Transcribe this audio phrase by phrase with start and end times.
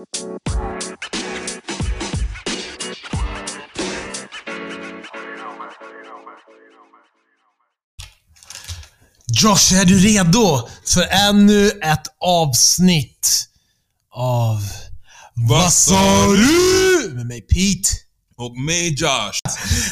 [0.00, 0.06] Josh,
[9.80, 13.48] är du redo för ännu ett avsnitt
[14.14, 14.62] av
[15.34, 17.10] Vad sa du?
[17.14, 17.90] Med mig Pete.
[18.36, 19.40] Och mig Josh.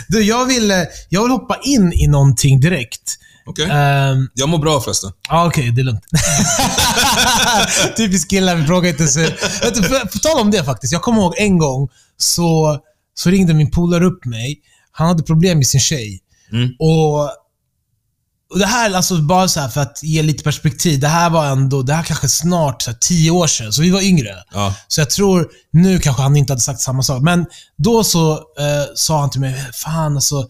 [0.09, 3.19] Du, jag vill, eh, jag vill hoppa in i någonting direkt.
[3.49, 3.69] Okej?
[3.71, 5.11] Ehm, Jag mår bra förresten.
[5.29, 5.71] Ja, okej.
[5.71, 6.05] det är lugnt.
[7.97, 9.21] Typiskt killar, vi frågar inte så.
[9.21, 10.93] Vet du, För, för tal om det faktiskt.
[10.93, 12.79] Jag kommer ihåg en gång så,
[13.15, 14.61] så ringde min polare upp mig.
[14.93, 16.21] Han hade problem med sin tjej.
[16.53, 16.71] Mm.
[16.79, 17.25] Och,
[18.51, 21.01] och det här, alltså bara så här för att ge lite perspektiv.
[21.01, 23.73] Det här var ändå, det här kanske snart så här, tio år sedan.
[23.73, 24.35] Så vi var yngre.
[24.53, 24.75] Ja.
[24.89, 27.23] Så jag tror, nu kanske han inte hade sagt samma sak.
[27.23, 27.47] Men
[27.79, 30.49] då så eh, sa han till mig, fan alltså,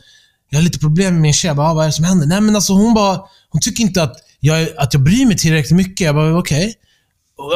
[0.50, 1.48] jag har lite problem med min tjej.
[1.48, 2.26] Jag bara, "Ah, vad är det som händer?
[2.26, 3.20] Nej men alltså hon bara,
[3.50, 6.00] hon tycker inte att jag, att jag bryr mig tillräckligt mycket.
[6.04, 6.74] Jag bara, okej.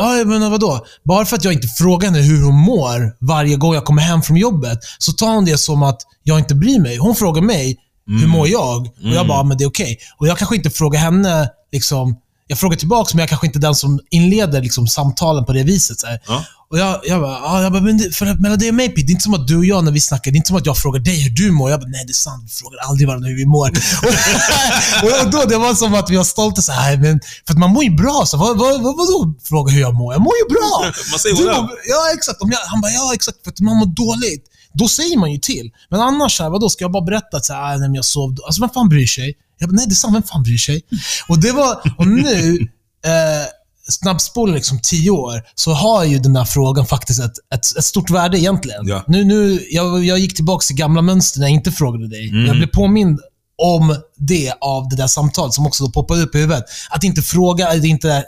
[0.01, 0.87] Ja, men vadå?
[1.05, 4.23] Bara för att jag inte frågar henne hur hon mår varje gång jag kommer hem
[4.23, 6.97] från jobbet, så tar hon det som att jag inte bryr mig.
[6.97, 7.77] Hon frågar mig,
[8.07, 8.81] hur mår jag?
[8.87, 9.99] Och jag bara, men det är okej.
[10.19, 13.61] Och jag kanske inte frågar henne, liksom, jag frågar tillbaka, men jag kanske inte är
[13.61, 16.01] den som inleder liksom, samtalen på det viset.
[16.01, 16.07] Så.
[16.27, 16.45] Ja.
[16.73, 18.89] Och jag, jag bara, ja, jag bara men, det, för att, men det är mig
[18.89, 19.03] Pete.
[19.07, 20.57] Det är inte som att du och jag när vi snackar, det är inte som
[20.57, 21.71] att jag frågar dig hur du mår.
[21.71, 22.43] Jag bara, nej det är sant.
[22.47, 23.69] Vi frågar aldrig varandra hur vi mår.
[25.05, 27.59] och, och då, det var som att vi var stolta så här, men för att
[27.59, 28.25] man mår ju bra.
[28.27, 30.13] Så, vad, vad, vad, vadå fråga hur jag mår?
[30.13, 30.73] Jag mår ju bra.
[31.11, 31.71] Man säger Du mår-.
[31.89, 32.43] Ja, exakt.
[32.43, 33.39] Om jag, han bara, ja exakt.
[33.45, 34.45] För att man mår dåligt.
[34.75, 35.71] Då säger man ju till.
[35.91, 38.35] Men annars, här, vadå, ska jag bara berätta att så här, "Ah, nej, jag sov
[38.35, 39.35] då-" Alltså, vem fan bryr sig?
[39.59, 40.83] Jag bara, nej det är sant, vem fan bryr sig?
[41.29, 42.59] Och det var, och nu,
[43.05, 43.47] eh,
[43.89, 48.11] snabbspolar liksom tio år, så har ju den här frågan faktiskt ett, ett, ett stort
[48.11, 48.87] värde egentligen.
[48.87, 49.05] Ja.
[49.07, 52.29] Nu, nu, jag, jag gick tillbaka till gamla mönster när jag inte frågade dig.
[52.29, 52.47] Mm.
[52.47, 53.21] Jag blev påmind
[53.63, 56.65] om det av det där samtalet som också då poppade upp i huvudet.
[56.91, 58.25] Att inte fråga, det är inte...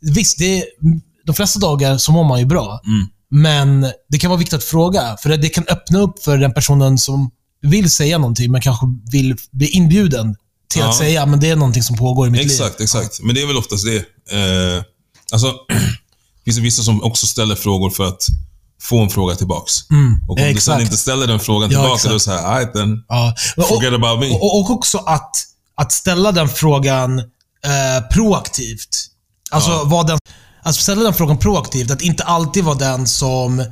[0.00, 0.64] Visst, det är,
[1.26, 2.80] de flesta dagar så mår man ju bra.
[2.86, 3.06] Mm.
[3.30, 6.98] Men det kan vara viktigt att fråga, för det, kan öppna upp för den personen
[6.98, 7.30] som
[7.62, 10.36] vill säga någonting, men kanske vill bli inbjuden
[10.74, 10.88] till Ja.
[10.88, 12.50] att säga men det är någonting som pågår i mitt liv.
[12.50, 13.22] Exakt, exakt.
[13.22, 13.96] Men det är väl oftast det.
[13.96, 14.82] Eh,
[15.32, 15.46] alltså,
[16.44, 18.26] det finns vissa som också ställer frågor för att
[18.82, 19.72] få en fråga tillbaks.
[20.28, 20.64] Och om du exakt.
[20.64, 22.04] sen inte ställer den frågan Ja, tillbaka, exakt.
[22.04, 23.04] då är det såhär, alright then.
[23.08, 23.34] Ja.
[23.56, 24.30] Och, Forget about me.
[24.30, 25.30] och, och också att,
[25.76, 28.88] att ställa den frågan eh, proaktivt.
[29.50, 29.82] Alltså, Ja.
[29.86, 30.18] vad den,
[30.62, 31.90] alltså ställa den frågan proaktivt.
[31.90, 33.66] Att inte alltid vara den som eh,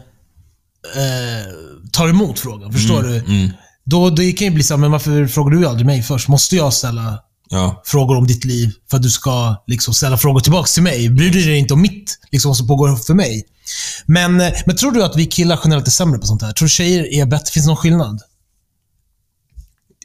[1.93, 2.73] tar emot frågan.
[2.73, 3.53] Förstår Mm, du?
[3.85, 6.29] Då, det kan ju bli så här, men varför frågar du aldrig mig först?
[6.29, 7.19] Måste jag ställa
[7.53, 7.83] Ja.
[7.85, 11.11] frågor om ditt liv för att du ska liksom, ställa frågor tillbaka till mig?
[11.11, 13.45] Bryr du dig inte om mitt, liksom, vad som pågår för mig?
[14.07, 16.53] Men, eh, men tror du att vi killar generellt är sämre på sånt här?
[16.53, 17.53] Tror du tjejer är bättre?
[17.53, 18.21] Finns det någon skillnad?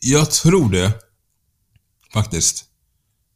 [0.02, 0.92] Jag tror det.
[2.14, 2.66] Faktiskt.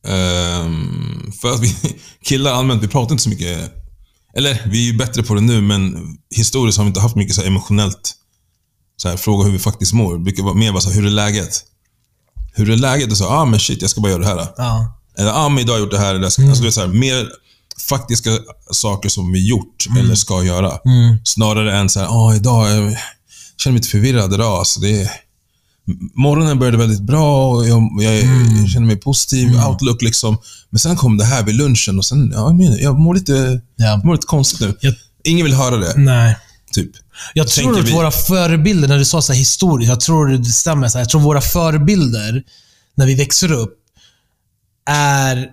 [0.07, 1.75] Ehm, för att vi
[2.23, 3.73] killar allmänt, vi pratar inte så mycket.
[4.37, 5.97] Eller, vi är ju bättre på det nu, men
[6.35, 8.15] historiskt har vi inte haft mycket så emotionellt
[8.97, 10.13] så här, fråga hur vi faktiskt mår.
[10.13, 11.70] Det brukar vara mer bara så här, hur är läget?
[12.53, 13.17] Hur är läget?
[13.17, 14.47] Så, ah men shit, jag ska bara göra det här.
[14.57, 14.97] Ja.
[15.17, 16.15] Eller, ah men idag har jag gjort det här.
[16.15, 17.29] Eller, ska, alltså, det är så här, mer
[17.89, 18.29] faktiska
[18.71, 20.71] saker som vi gjort eller ska göra.
[21.23, 22.97] Snarare än så här, ah idag, jag
[23.57, 24.59] känner mig lite förvirrad idag.
[24.59, 25.09] Alltså, det är,
[26.15, 28.15] morgonen började väldigt bra och jag, jag,
[28.61, 30.37] jag känner mig positiv, outlook liksom.
[30.69, 34.01] Men sen kom det här vid lunchen och sen, ja, jag mår lite, Ja.
[34.03, 34.77] mår lite konstigt nu.
[34.81, 36.37] Jag- Ingen vill höra det, Nej.
[36.73, 36.91] Typ.
[37.33, 40.27] Jag tror tänker att vi- våra förebilder, när du sa så här historiskt, jag tror
[40.27, 40.87] det stämmer.
[40.87, 42.43] Så här, jag tror våra förebilder,
[42.95, 43.77] när vi växer upp,
[44.89, 45.49] är...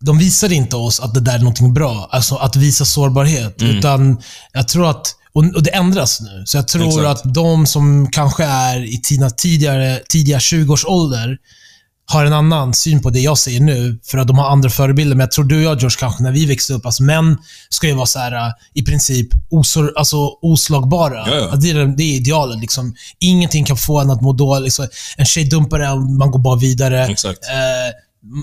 [0.00, 2.08] De visar inte oss att det där är någonting bra.
[2.12, 3.60] Alltså att visa sårbarhet.
[3.62, 3.76] Mm.
[3.78, 4.22] Utan
[4.52, 5.14] jag tror att...
[5.32, 6.42] Och, och det ändras nu.
[6.46, 7.26] Så jag tror Exakt.
[7.26, 11.38] att de som kanske är i tina tidigare, tidiga 20-års ålder
[12.06, 15.16] har en annan syn på det jag säger nu, för att de har andra förebilder.
[15.16, 17.38] Men jag tror du och jag, George, kanske när vi växte upp, alltså män
[17.68, 21.24] ska ju vara så här, äh, i princip osor, alltså, oslagbara.
[21.28, 21.56] Ja, ja.
[21.56, 22.60] Det, är, det är idealet.
[22.60, 22.94] Liksom.
[23.20, 24.64] Ingenting kan få en att må dåligt.
[24.64, 24.86] Liksom.
[25.16, 27.06] En tjej dumpar en, man går bara vidare.
[27.06, 27.38] Exakt.
[27.44, 27.94] Eh,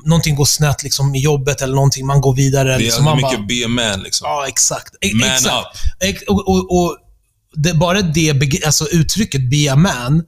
[0.05, 2.67] någonting går snett liksom, i jobbet eller någonting, man går vidare.
[2.67, 4.25] Det är liksom, man mycket bara, be a man liksom.
[4.25, 4.95] Ja, exakt.
[5.01, 5.55] E- Man exakt.
[5.55, 6.03] up.
[6.03, 6.97] Ex- Och, och, och
[7.55, 10.23] det, bara det alltså uttrycket be a man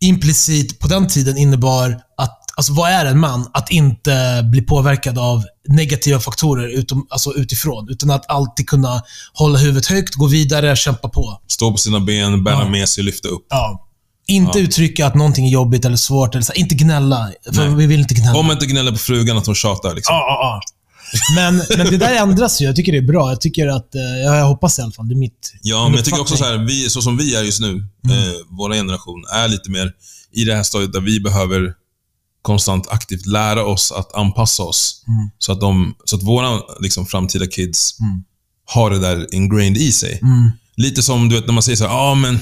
[0.00, 3.50] implicit på den tiden innebar att, alltså vad är en man?
[3.52, 7.88] Att inte bli påverkad av negativa faktorer utom, alltså utifrån.
[7.90, 9.02] Utan att alltid kunna
[9.34, 11.40] hålla huvudet högt, gå vidare, kämpa på.
[11.48, 12.68] Stå på sina ben, bära Ja.
[12.68, 13.46] med sig, lyfta upp.
[13.50, 13.88] Ja.
[14.26, 14.64] Inte Ja.
[14.64, 16.34] uttrycka att någonting är jobbigt eller svårt.
[16.34, 17.30] Eller så, inte gnälla.
[17.54, 17.74] För Nej.
[17.74, 18.38] vi vill inte gnälla.
[18.38, 20.14] Om man inte gnäller på frugan att hon tjatar liksom.
[20.14, 20.60] Ja, ja.
[21.36, 22.64] Men, men det där ändras ju.
[22.66, 23.28] Jag tycker det är bra.
[23.30, 25.08] Jag tycker att, eh, ja, jag hoppas i alla fall.
[25.08, 27.42] Det är mitt Ja, men jag tycker också så här, vi, så som vi är
[27.42, 29.92] just nu, eh, vår generation, är lite mer
[30.34, 31.74] i det här stadiet där vi behöver
[32.42, 35.04] konstant aktivt lära oss att anpassa oss.
[35.38, 37.96] Så att, de, så att våra liksom, framtida kids
[38.66, 40.18] har det där ingrained i sig.
[40.22, 40.50] Mm.
[40.76, 42.38] Lite som du vet när man säger så ja ah, men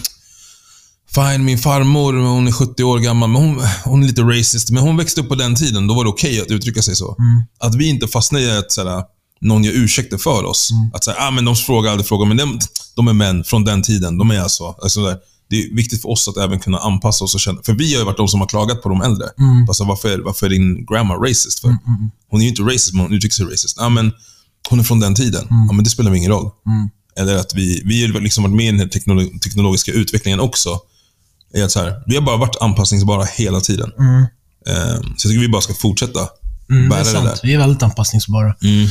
[1.14, 4.70] Fine, min farmor, hon är 70 år gammal, men hon, hon är lite racist.
[4.70, 7.17] Men hon växte upp på den tiden, då var det okej att uttrycka sig så.
[7.58, 9.03] Att vi inte fastnar i att såhär,
[9.41, 10.70] någon gör ursäkter för oss.
[10.94, 12.58] Att säga, ah, men de frågar aldrig frågor, men de,
[12.96, 14.19] de är män från den tiden.
[14.19, 15.19] De är alltså, alltså där.
[15.50, 17.62] Det är viktigt för oss att även kunna anpassa oss och känna...
[17.62, 19.26] För vi har ju varit de som har klagat på de äldre.
[19.69, 21.61] Alltså, varför, varför är din grandma racist?
[21.61, 21.76] För?
[22.31, 23.79] Hon är ju inte racist, men hon uttrycker sig racist.
[23.81, 24.12] Ah, men
[24.69, 25.47] hon är från den tiden.
[25.50, 26.50] Ja, men det spelar ingen roll.
[27.17, 30.79] Eller att vi, vi har liksom varit med i den här teknolo- teknologiska utvecklingen också.
[31.55, 33.93] Är att så här, vi har bara varit anpassningsbara hela tiden.
[34.67, 36.20] Eh, så jag tycker vi bara ska fortsätta
[36.70, 37.25] Mm, det bära är det, sant.
[37.25, 37.38] där.
[37.43, 38.55] Vi är väldigt anpassningsbara.
[38.62, 38.88] Mm.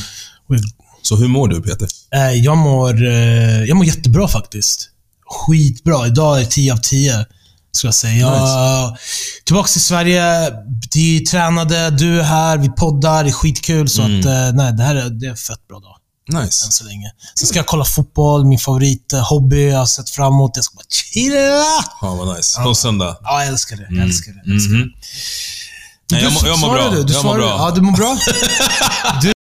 [1.02, 1.88] Så hur mår du Peter?
[2.16, 4.90] eh, jag, mår, eh, jag mår jättebra faktiskt.
[5.32, 6.08] Skitbra.
[6.08, 7.26] Idag är 10 av 10.
[7.72, 8.16] Ska jag säga.
[8.16, 8.98] Jag,
[9.46, 10.52] Tillbaka till Sverige.
[10.96, 13.24] Vi tränade, du är här, vi poddar.
[13.24, 13.90] Det är skitkul.
[13.90, 14.20] Så Mm.
[14.20, 15.96] att, eh, nej, det här är, det är en fett bra dag.
[16.34, 16.72] Än Nice.
[16.72, 17.12] så länge.
[17.36, 19.70] Sen ska jag kolla fotboll, min favorit eh, hobby.
[19.70, 20.52] Jag har sett fram emot.
[20.56, 21.36] Jag ska bara chilla.
[22.02, 22.62] Ja, vad nice.
[22.64, 23.18] På söndag.
[23.22, 23.88] Ja, jag älskar det.
[23.90, 24.42] Jag älskar det.
[24.46, 24.80] Jag älskar det.
[24.80, 24.90] Mhm.
[26.12, 26.98] Nej, jag, mår- jag mår svarade bra.
[27.00, 27.48] Du, du jag mår bra.
[27.50, 28.18] Ja, du mår bra?
[29.22, 29.32] du...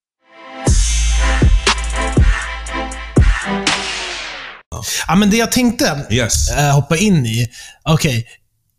[5.09, 6.51] Ja, men det jag tänkte Yes.
[6.51, 7.49] eh, hoppa in i.
[7.85, 8.27] Okej,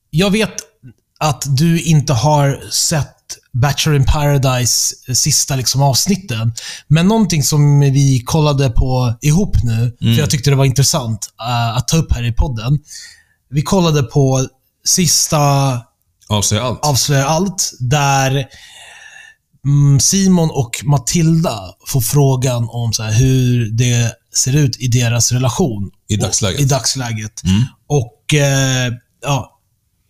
[0.10, 0.54] jag vet
[1.20, 3.16] att du inte har sett
[3.54, 6.54] Bachelor in Paradise eh, sista liksom, avsnitten.
[6.88, 11.78] Men någonting som vi kollade på ihop nu, för jag tyckte det var intressant eh,
[11.78, 12.80] att ta upp här i podden.
[13.50, 14.48] Vi kollade på
[14.86, 15.38] sista
[16.30, 16.86] Avslöja allt.
[16.86, 18.48] avslöjar allt, där
[19.66, 25.32] mm, Simon och Matilda får frågan om så här, hur det ser ut i deras
[25.32, 25.90] relation.
[26.10, 26.60] I dagsläget.
[26.62, 27.44] I dagsläget.
[27.44, 27.64] Mm.
[27.88, 28.94] Och eh,
[29.24, 29.56] ja,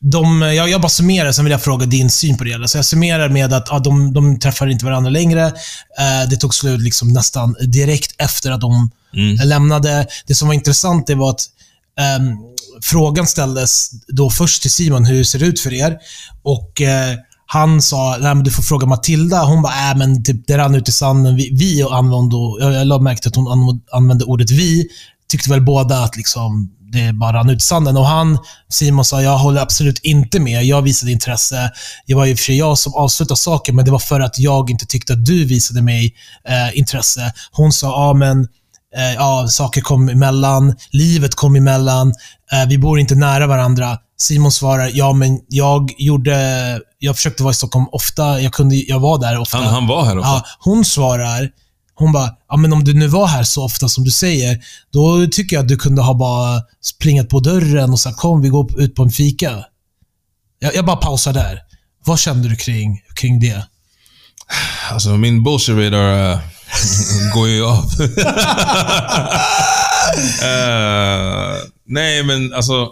[0.01, 2.67] de, jag, jag bara summerar, sen vill jag fråga din syn på det hela.
[2.67, 5.45] Så jag summerar med att ja, de, de träffar inte varandra längre.
[5.99, 9.47] Eh, det tog slut liksom nästan direkt efter att de Mm.
[9.47, 10.07] lämnade.
[10.27, 11.45] Det som var intressant det var att
[11.99, 12.37] ehm,
[12.81, 15.97] frågan ställdes då först till Simon, hur ser det ut för er?
[16.43, 17.15] Och eh,
[17.51, 19.43] han sa, Nej, men du får fråga Matilda.
[19.43, 21.35] Hon bara, äh, men typ, det rann ut i sanden.
[21.35, 24.87] Vi, vi använde, jag, jag lade märke till att hon använde ordet vi.
[25.29, 27.97] Tyckte väl båda att liksom, det bara rann ut i sanden.
[27.97, 28.37] Och han,
[28.69, 30.63] Simon sa, jag håller absolut inte med.
[30.65, 31.71] Jag visade intresse.
[32.07, 34.69] Det var ju för sig jag som avslutade saken, men det var för att jag
[34.69, 36.13] inte tyckte att du visade mig
[36.47, 37.33] eh, intresse.
[37.51, 38.47] Hon sa, ja men
[38.95, 42.13] eh, ja, saker kom emellan, livet kom emellan,
[42.51, 43.97] eh, vi bor inte nära varandra.
[44.21, 46.35] Simon svarar, ja men jag gjorde,
[46.99, 49.57] jag försökte vara i Stockholm ofta, jag, kunde, jag var där ofta.
[49.57, 50.29] Han, han var här också.
[50.29, 51.49] Ja, hon svarar,
[51.95, 54.59] hon bara, ja men om du nu var här så ofta som du säger,
[54.93, 58.49] då tycker jag att du kunde ha bara springat på dörren och sagt kom vi
[58.49, 59.65] går ut på en fika.
[60.59, 61.59] Jag, jag bara pausar där.
[62.05, 63.63] Vad kände du kring, kring det?
[64.91, 66.39] Alltså, min bullshit radar eh,
[67.33, 67.85] går ju av.
[70.43, 71.55] Eh,
[71.85, 72.87] nej, men alltså...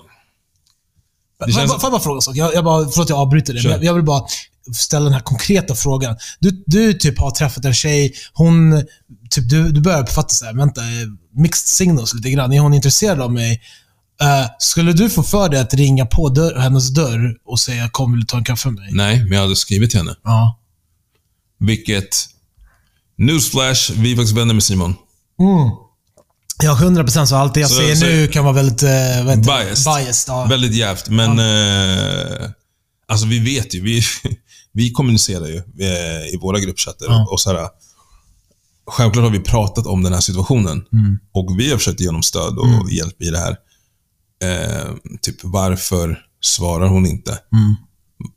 [1.46, 1.72] Det känns...
[1.72, 2.36] jag, får jag bara fråga en sak?
[2.36, 3.70] Jag, jag bara, förlåt att jag avbryter Kör.
[3.70, 4.24] men jag, vill bara
[4.74, 6.16] ställa den här konkreta frågan.
[6.40, 8.84] Du, du typ har träffat en tjej, hon,
[9.30, 10.82] typ, du, du börjar uppfatta så här, vänta,
[11.36, 12.54] mixed signals lite grann.
[12.54, 13.62] Är hon intresserad av mig?
[14.22, 18.12] Eh, skulle du få för dig att ringa på dörr, hennes dörr och säga kom
[18.12, 18.90] vill du ta en kaffe med mig?
[18.92, 20.16] Nej, men jag hade skrivit till henne.
[20.24, 20.60] Ja.
[21.60, 22.28] Vilket...
[23.20, 24.96] Newsflash, vi är faktiskt vänner med Simon.
[25.40, 25.72] Mm.
[26.64, 28.84] Ja, 100% så allt det jag Så- säger så- nu kan vara väldigt...
[28.84, 28.90] Uh,
[29.26, 29.94] vet, Biased.
[29.94, 30.46] biased ja.
[30.46, 31.40] Väldigt jävt, men...
[31.40, 32.50] Eh,
[33.08, 33.82] alltså, vi vet ju.
[33.82, 34.02] Vi,
[34.74, 37.06] vi kommunicerar ju eh, i våra gruppchatter.
[37.06, 37.28] Ja.
[37.32, 37.68] Och så här,
[38.92, 40.86] självklart har vi pratat om den här situationen.
[40.94, 41.20] Mm.
[41.34, 43.56] Och vi har försökt ge honom stöd och hjälp i det här.
[44.44, 47.32] Eh, typ, varför svarar hon inte?
[47.32, 47.76] Mm.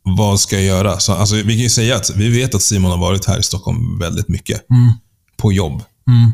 [0.02, 0.98] Vad ska jag göra?
[1.00, 3.42] Så, alltså, vi kan ju säga att vi vet att Simon har varit här i
[3.42, 4.70] Stockholm väldigt mycket.
[4.70, 4.92] Mm.
[5.36, 5.82] På jobb.
[6.08, 6.32] Mm.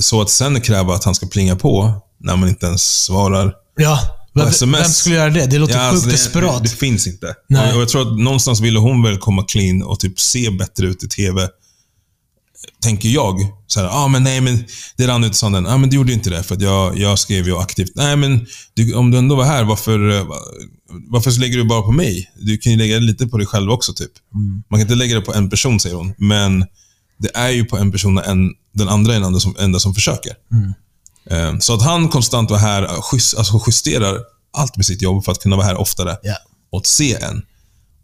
[0.00, 3.54] Så att sen kräva att han ska plinga på när man inte ens svarar.
[3.76, 4.00] Ja,
[4.34, 4.80] vem, sms.
[4.80, 5.46] vem skulle göra det?
[5.46, 6.62] Det låter Ja, sjukt alltså desperat.
[6.62, 7.34] det, det finns inte.
[7.48, 7.74] Nej.
[7.74, 11.02] Och, jag tror att någonstans ville hon väl komma clean och typ se bättre ut
[11.02, 11.48] i TV.
[12.82, 13.36] Tänker jag.
[13.66, 14.64] Så här, ah, men nej, men
[14.96, 15.66] det rann ut i sanden.
[15.66, 17.92] Ah, men du gjorde inte det för jag, jag skrev ju aktivt.
[17.94, 20.26] Nej, men du, om du ändå var här, varför,
[21.10, 22.30] varför lägger du bara på mig?
[22.36, 23.92] Du kan ju lägga det lite på dig själv också.
[23.92, 24.10] typ.
[24.34, 24.62] Mm.
[24.70, 26.14] Man kan inte lägga det på en person, säger hon.
[26.18, 26.64] Men
[27.18, 29.94] det är ju på en person en, den andra är den enda som, enda som
[29.94, 30.32] försöker.
[30.52, 30.74] Mm.
[31.54, 34.18] Eh, Så att han konstant var här, just, alltså justerar
[34.56, 36.34] allt med sitt jobb för att kunna vara här oftare Ja.
[36.72, 37.42] och se en.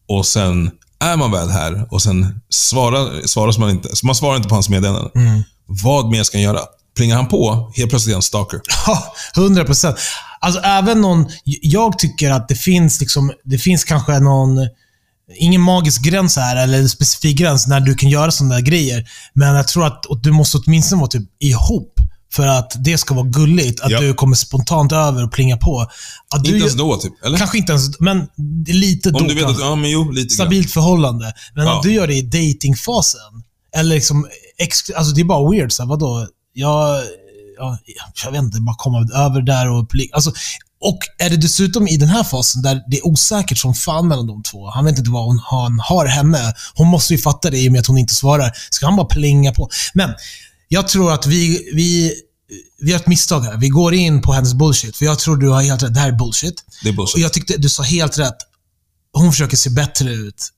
[0.09, 3.97] Och sen är man väl här och sen svarar, svarar man inte.
[3.97, 5.11] Så man svarar inte på hans meddelanden.
[5.15, 5.43] Mm.
[5.67, 6.61] Vad mer ska han göra?
[6.97, 8.61] Plingar han på, helt plötsligt är han stalker.
[8.87, 9.97] Ja, 100 procent.
[10.41, 11.27] Alltså även någon...
[11.63, 14.59] Jag tycker att det finns liksom, det finns kanske någon
[15.37, 19.09] ingen magisk gräns här, eller en specifik gräns när du kan göra sådana där grejer.
[19.35, 21.95] Men jag tror att du måste åtminstone vara typ ihop
[22.33, 23.81] för att det ska vara gulligt.
[23.81, 24.01] Att Ja.
[24.01, 25.81] du kommer spontant över och plinga på.
[26.35, 27.25] Att du, Inte ens då, typ.
[27.25, 27.39] Eller?
[27.39, 28.27] Kanske inte ens, men
[28.67, 30.31] lite då Om du vet att, ja men jo, lite grann.
[30.31, 31.33] Stabilt förhållande.
[31.55, 31.77] Men Ja.
[31.77, 33.21] att du gör det i datingfasen
[33.77, 34.27] eller liksom,
[34.97, 35.73] alltså det är bara weird.
[35.73, 36.27] Så här, vadå?
[36.53, 37.03] Jag,
[37.59, 37.79] jag,
[38.25, 40.33] jag vet inte, bara komma över där och pli- alltså,
[40.85, 44.27] Och är det dessutom i den här fasen där det är osäkert som fan mellan
[44.27, 44.71] de två.
[44.71, 46.55] Han vet inte vad hon, han har henne.
[46.75, 48.53] Hon måste ju fatta det i och med att hon inte svarar.
[48.71, 49.69] Ska han bara plinga på?
[49.95, 50.11] Men
[50.69, 52.13] jag tror att vi, vi,
[52.81, 53.57] vi har ett misstag här.
[53.57, 54.97] Vi går in på hennes bullshit.
[54.97, 55.95] För jag tror du har helt rätt.
[55.95, 56.55] Det här är bullshit.
[56.83, 57.23] Det är Och bullshit.
[57.23, 58.37] jag tyckte du sa helt rätt.
[59.13, 60.49] Hon försöker se bättre ut.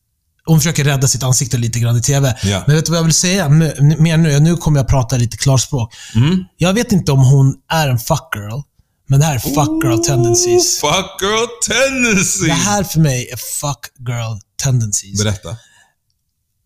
[0.45, 2.37] Hon försöker rädda sitt ansikte lite grann i TV.
[2.43, 2.65] Ja.
[2.67, 4.41] Men vet du vad jag vill säga mer nu?
[4.41, 5.95] Nu kommer jag prata lite klarspråk.
[6.15, 6.45] Mm.
[6.57, 8.61] Jag vet inte om hon är en fuckgirl,
[9.07, 10.81] men det här är fuck girl tendencies.
[10.81, 12.47] Fuck girl tendency!
[12.47, 15.25] Det här för mig är fuck girl tendencies.
[15.25, 15.57] Berätta.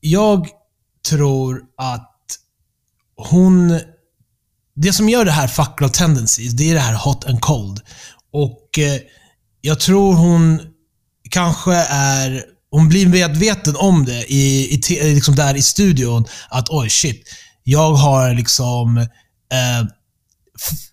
[0.00, 0.48] Jag
[1.08, 2.10] tror att
[3.16, 3.80] hon...
[4.74, 7.80] Det som gör det här fuck girl tendencies, det är det här hot and cold.
[8.32, 9.00] Och eh,
[9.60, 10.60] jag tror hon
[11.30, 12.44] kanske är...
[12.70, 16.24] Hon blir medveten om det i, i, liksom där i studion.
[16.48, 17.28] Att oj, shit.
[17.62, 18.96] Jag har liksom...
[19.52, 19.86] Eh,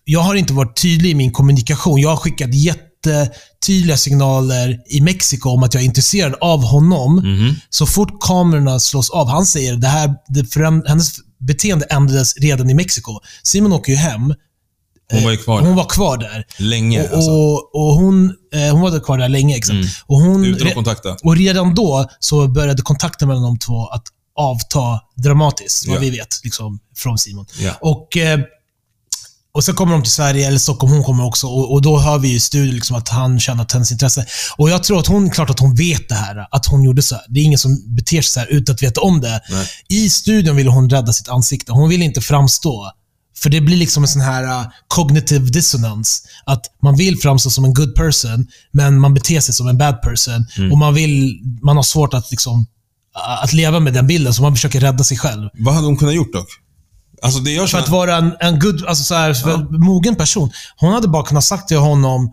[0.04, 2.00] jag har inte varit tydlig i min kommunikation.
[2.00, 7.14] Jag har skickat jättetydliga signaler i Mexiko om att jag är intresserad av honom.
[7.16, 7.54] Mhm.
[7.70, 12.70] Så fort kamerorna slås av, han säger det här, det föränd- hennes beteende ändrades redan
[12.70, 13.20] i Mexiko.
[13.42, 14.34] Simon åker ju hem.
[15.12, 16.44] Hon var ju kvar Hon var kvar där.
[16.58, 17.02] länge.
[17.08, 17.30] Och, alltså.
[17.30, 19.56] och, och hon, eh, hon var kvar där länge.
[19.56, 19.74] Exakt.
[19.74, 19.86] Mm.
[20.06, 21.16] Och, hon, Utan att kontakta.
[21.22, 24.02] och redan då så började kontakten mellan de två att
[24.36, 26.00] avta dramatiskt, vad Ja.
[26.00, 27.46] vi vet liksom, från Simon.
[27.60, 27.72] Ja.
[27.80, 28.40] Och, eh,
[29.58, 31.46] och sen kommer de till Sverige, eller Stockholm, hon kommer också.
[31.46, 34.26] Och, och då hör vi i studion liksom att han känner att hennes intresse.
[34.56, 37.14] Och jag tror att hon, klart att hon vet det här, att hon gjorde så
[37.14, 37.24] här.
[37.28, 39.40] Det är ingen som beter sig så här utan att veta om det.
[39.50, 39.66] Nej.
[39.88, 41.72] I studion vill hon rädda sitt ansikte.
[41.72, 42.90] Hon vill inte framstå.
[43.38, 46.22] För det blir liksom en sån här uh, cognitive dissonance.
[46.44, 50.02] Att man vill framstå som en good person, men man beter sig som en bad
[50.02, 50.46] person.
[50.56, 50.72] Mm.
[50.72, 52.58] Och man, vill, man har svårt att, liksom,
[53.16, 55.48] uh, att leva med den bilden, så man försöker rädda sig själv.
[55.58, 56.48] Vad hade hon kunnat gjort dock?
[57.22, 60.50] Alltså det jag För att vara en, en good, alltså så här, för mogen person.
[60.76, 62.24] Hon hade bara kunnat sagt till honom,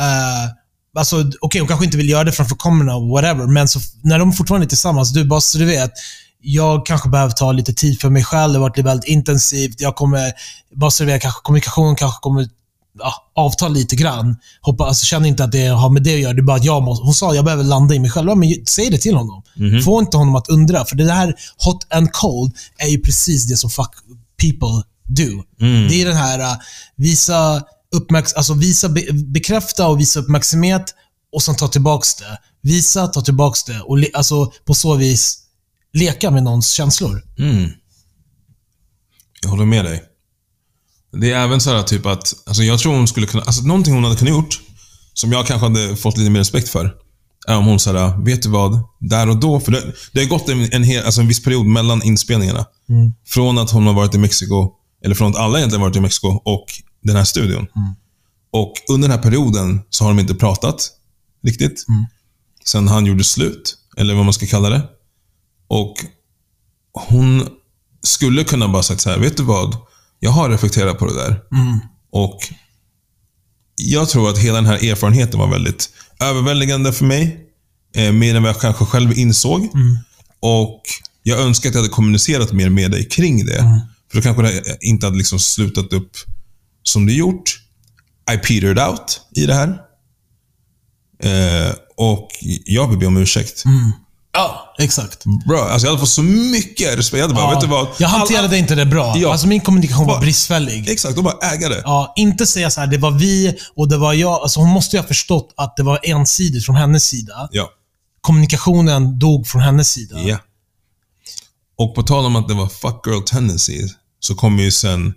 [0.00, 4.18] uh, alltså okej, hon kanske inte vill göra det framför kamerorna whatever, men så, när
[4.18, 5.92] de fortfarande är tillsammans, du bara så du vet,
[6.44, 8.52] jag kanske behöver ta lite tid för mig själv.
[8.52, 9.80] Det har varit väldigt intensivt.
[9.80, 10.32] Jag kommer,
[10.74, 12.48] bara så du vet, kanske kommunikationen kanske kommer
[12.98, 14.36] ja, avta lite grann.
[14.60, 16.32] Hoppas, alltså, känner inte att det har med det att göra.
[16.32, 18.28] Det är bara att jag måste, hon sa jag behöver landa i mig själv.
[18.28, 19.42] Ja, men säg det till honom.
[19.84, 20.84] Få inte honom att undra.
[20.84, 21.34] För det här
[21.64, 23.90] hot and cold är ju precis det som fuck
[24.36, 25.44] people do.
[25.88, 26.58] Det är den här, uh,
[26.96, 27.62] visa,
[27.94, 30.94] uppmärks alltså visa be bekräfta och visa uppmärksamhet
[31.32, 32.38] och sen ta tillbaks det.
[32.62, 35.38] Visa, ta tillbaks det och alltså, på så vis
[35.92, 37.22] leka med någons känslor.
[37.38, 37.70] Mm.
[39.42, 40.02] Jag håller med dig.
[41.12, 43.94] Det är även så här typ att, alltså jag tror hon skulle kunna, alltså någonting
[43.94, 44.60] hon hade kunnat gjort,
[45.14, 46.94] som jag kanske hade fått lite mer respekt för,
[47.48, 48.80] om hon såhär, vet du vad?
[49.00, 51.66] Där och då, för det, det har gått en, en, hel, alltså en viss period
[51.66, 52.66] mellan inspelningarna.
[53.26, 54.70] Från att hon har varit i Mexiko,
[55.04, 56.66] eller från att alla egentligen varit i Mexiko, och
[57.02, 57.66] den här studion.
[58.52, 60.90] Och under den här perioden så har de inte pratat
[61.42, 61.86] riktigt.
[62.64, 64.82] Sen han gjorde slut, eller vad man ska kalla det.
[65.68, 65.94] Och
[67.08, 67.48] hon
[68.02, 69.76] skulle kunna bara sagt så här, vet du vad?
[70.20, 71.40] Jag har reflekterat på det där.
[72.12, 72.38] Och
[73.76, 75.90] jag tror att hela den här erfarenheten var väldigt
[76.20, 77.40] överväldigande för mig.
[77.94, 79.68] Eh, mer än vad jag kanske själv insåg.
[80.40, 80.82] Och
[81.22, 83.58] jag önskar att jag hade kommunicerat mer med dig kring det.
[84.10, 86.10] För då kanske det inte hade liksom slutat upp
[86.82, 87.60] som det gjort.
[88.34, 89.68] I petered out i det här.
[91.22, 92.28] Eh, och
[92.64, 93.64] jag vill be om ursäkt.
[94.34, 95.24] Ja, exakt.
[95.48, 97.18] Bra, alltså jag hade fått så mycket respekt.
[97.18, 97.88] Jag hade bara, Ja, vet du vad?
[97.98, 99.14] jag hanterade Alla- inte det bra.
[99.16, 99.32] Ja.
[99.32, 100.88] Alltså min kommunikation var Bara- bristfällig.
[100.88, 101.82] Exakt, de bara äga det.
[101.84, 104.32] Ja, inte säga så här, det var vi och det var jag.
[104.42, 107.48] Alltså hon måste ju ha förstått att det var ensidigt från hennes sida.
[107.52, 107.68] Ja.
[108.20, 110.18] Kommunikationen dog från hennes sida.
[110.22, 110.36] Ja.
[111.78, 115.14] Och på tal om att det var fuck girl tendencies, så kommer ju sen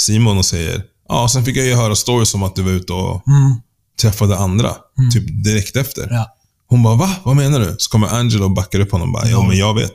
[0.00, 2.92] Simon och säger, ja, sen fick jag ju höra stories om att du var ute
[2.92, 3.22] och
[4.00, 4.70] träffade andra.
[5.12, 6.02] Typ direkt efter.
[6.02, 6.14] Mm.
[6.16, 6.35] Ja.
[6.68, 7.10] Hon bara, va?
[7.22, 7.76] Vad menar du?
[7.78, 9.92] Så kommer Angelo och backar upp honom och bara, ja men jag vet.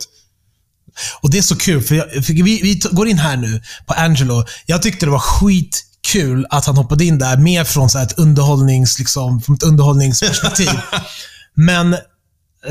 [1.22, 3.94] Och det är så kul, för, jag, för vi, vi går in här nu på
[3.94, 4.44] Angelo.
[4.66, 9.00] Jag tyckte det var skitkul att han hoppade in där, mer från så ett, underhållnings,
[9.00, 10.70] liksom, från ett underhållningsperspektiv.
[11.54, 11.96] Men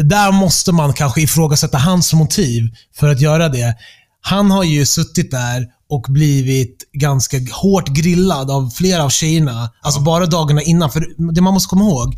[0.03, 2.63] där måste man kanske ifrågasätta hans motiv
[2.97, 3.75] för att göra det.
[4.21, 9.71] Han har ju suttit där och blivit ganska hårt grillad av flera av tjejerna.
[9.83, 10.91] Alltså bara dagarna innan.
[10.91, 12.15] För det man måste komma ihåg,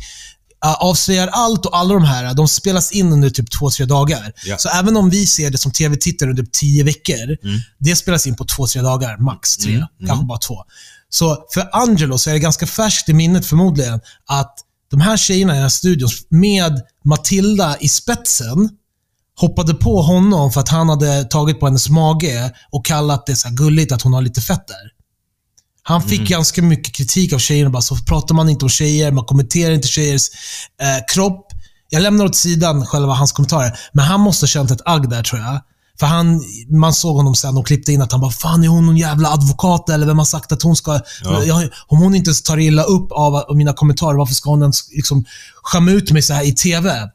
[0.63, 4.33] avslöjar allt och alla de här, de spelas in under typ två, tre dagar.
[4.45, 4.57] Ja.
[4.57, 7.37] Så även om vi ser det som tv-tittare under tio veckor,
[7.79, 9.17] det spelas in på två, tre dagar.
[9.17, 9.85] Max tre.
[10.07, 10.55] Kanske bara två.
[11.09, 14.55] Så för Angelo så är det ganska färskt i minnet förmodligen att
[14.91, 18.69] de här tjejerna i den här studion med Matilda i spetsen
[19.39, 23.49] hoppade på honom för att han hade tagit på hennes mage och kallat det så
[23.49, 24.92] gulligt att hon har lite fett där.
[25.83, 27.69] Han fick ganska mycket kritik av tjejerna.
[27.69, 30.27] Bara, så pratar man inte om tjejer, man kommenterar inte tjejers
[30.81, 31.47] eh, kropp.
[31.89, 35.23] Jag lämnar åt sidan själva hans kommentarer, men han måste ha känt ett agg där
[35.23, 35.61] tror jag.
[35.99, 38.85] För han, man såg honom sen och klippte in att han bara “Fan, är hon
[38.85, 40.99] någon jävla advokat eller vem har sagt att hon ska...
[41.23, 41.43] Ja.
[41.43, 44.61] Jag, om hon inte ens tar illa upp av, av mina kommentarer, varför ska hon
[44.61, 45.25] ens liksom
[45.63, 47.09] skämma ut mig så här i TV?”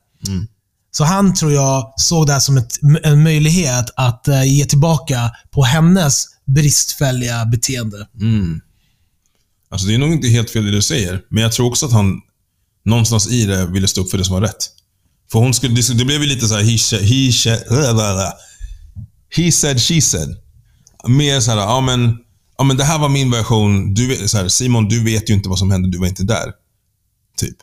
[0.91, 5.31] Så han tror jag såg det här som ett, en möjlighet att eh, ge tillbaka
[5.51, 8.07] på hennes bristfälliga beteende.
[9.71, 11.93] Alltså det är nog inte helt fel det du säger, men jag tror också att
[11.93, 12.21] han
[12.85, 14.71] någonstans i det ville stå upp för det som var rätt.
[15.33, 18.33] För hon skulle, det, blev ju lite så här, he, said- he, said-
[19.37, 20.37] he said, she said.
[21.09, 22.17] Mer så här, ja men,
[22.59, 23.95] ja men det här var min version.
[23.95, 26.53] Du, så här, Simon, du vet ju inte vad som hände, du var inte där.
[27.37, 27.57] Typ.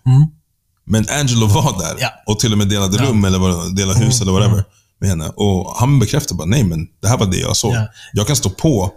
[0.86, 2.10] Men Angelo var där Ja.
[2.28, 4.64] och till och med delade rum eller vad, delade hus eller whatever
[5.02, 5.26] med henne.
[5.36, 7.74] Och han bekräftade bara, nej men det här var det jag såg.
[7.74, 7.88] Ja.
[8.14, 8.92] Jag kan stå på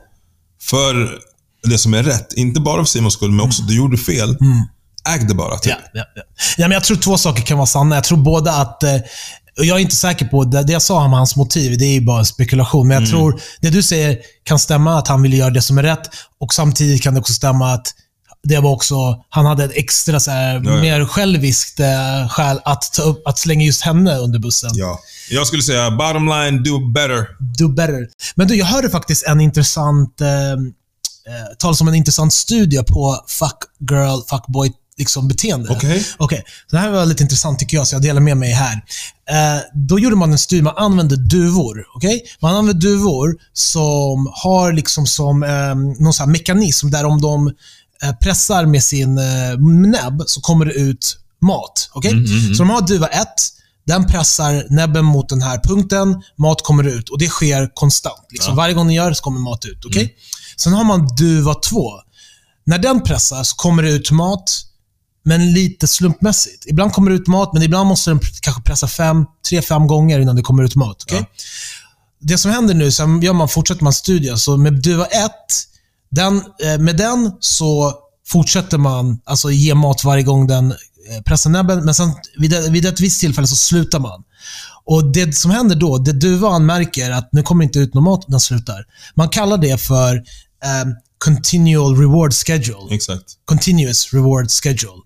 [0.63, 1.19] för
[1.63, 2.33] det som är rätt.
[2.33, 4.37] Inte bara för Simons skull, men också du gjorde fel.
[5.09, 5.59] Äg det bara.
[5.59, 5.73] Typ.
[5.73, 6.23] Ja, ja, ja.
[6.57, 7.95] ja, men jag tror två saker kan vara sanna.
[7.95, 8.83] Jag tror både att...
[8.83, 8.97] eh,
[9.59, 11.93] och jag är inte säker på, det, det jag sa om hans motiv, det är
[11.93, 12.89] ju bara spekulation.
[12.89, 15.83] Men jag tror, det du säger kan stämma, att han ville göra det som är
[15.83, 16.11] rätt.
[16.41, 17.95] Och samtidigt kan det också stämma att
[18.43, 20.61] det var också, han hade ett extra så här, ja.
[20.61, 24.71] mer själviskt eh, skäl att, ta upp, att slänga just henne under bussen.
[24.75, 25.01] Ja.
[25.31, 27.29] Jag skulle säga, bottom line, do better.
[27.59, 28.09] Do better.
[28.35, 30.59] Men du, jag hörde faktiskt en intressant, eh, eh,
[31.59, 33.59] talas om en intressant studie på fuck
[33.91, 35.73] girl, fuckboy liksom beteende.
[35.73, 36.07] Okej.
[36.17, 38.75] Okej, så det här var lite intressant tycker jag, så jag delar med mig här.
[39.31, 41.85] Eh, då gjorde man en studie, man använde duvor.
[41.95, 42.23] okej?
[42.41, 47.53] Man använde duvor som har liksom som eh, någon mekanism där om de
[48.23, 51.91] pressar med sin eh, näbb så kommer det ut mat.
[51.93, 52.13] okej?
[52.57, 53.29] Så de har duva 1,
[53.87, 58.27] den pressar näbben mot den här punkten, mat kommer ut och det sker konstant.
[58.31, 58.57] Liksom.
[58.57, 59.85] Varje gång den gör det så kommer mat ut.
[59.85, 60.15] okej?
[60.57, 61.91] Sen har man duva 2.
[62.67, 64.65] När den pressar så kommer det ut mat,
[65.25, 66.67] men lite slumpmässigt.
[66.67, 70.21] Ibland kommer det ut mat, men ibland måste den kanske pressa fem, tre, fem gånger
[70.21, 71.03] innan det kommer ut mat.
[71.03, 71.27] okej?
[72.21, 74.39] Det som händer nu, sen gör man, fortsätter man studien.
[74.39, 75.31] Så med duva 1,
[76.11, 77.93] den, eh, med den så
[78.27, 82.87] fortsätter man alltså ge mat varje gång den eh, pressar näbben, men sen vid, vid
[82.87, 84.23] ett visst tillfälle så slutar man.
[84.85, 88.25] Och Det som händer då, det duvan märker att nu kommer inte ut någon mat,
[88.29, 88.85] den slutar.
[89.15, 90.15] Man kallar det för
[90.65, 93.25] eh, continual reward schedule Exakt.
[93.45, 95.03] continuous reward schedule.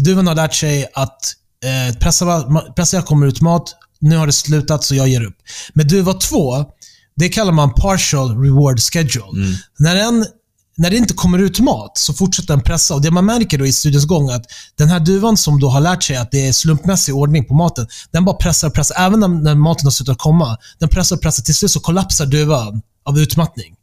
[0.00, 1.20] Duvan har lärt sig att
[1.64, 5.36] eh, pressa, ma- pressa kommer ut mat, nu har det slutat så jag ger upp.
[5.74, 6.64] Med duva 2,
[7.16, 9.58] det kallar man partial reward schedule.
[9.78, 10.26] När, den,
[10.76, 12.94] när det inte kommer ut mat så fortsätter den pressa.
[12.94, 14.44] Och Det man märker då i studiens gång att
[14.76, 17.86] den här duvan som då har lärt sig att det är slumpmässig ordning på maten,
[18.10, 18.96] den bara pressar och pressar.
[18.98, 20.56] Även när, när maten har slutat komma.
[20.78, 21.42] Den pressar och pressar.
[21.42, 23.74] Till slut så kollapsar duvan av utmattning.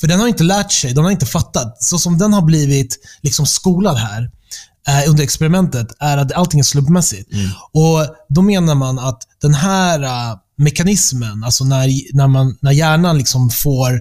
[0.00, 1.82] För den har inte lärt sig, den har inte fattat.
[1.82, 4.30] Så som den har blivit liksom skolad här
[4.88, 7.30] eh, under experimentet är att allting är slumpmässigt.
[7.72, 13.18] Och Då menar man att den här eh, mekanismen, alltså när, när, man, när hjärnan
[13.18, 13.94] liksom får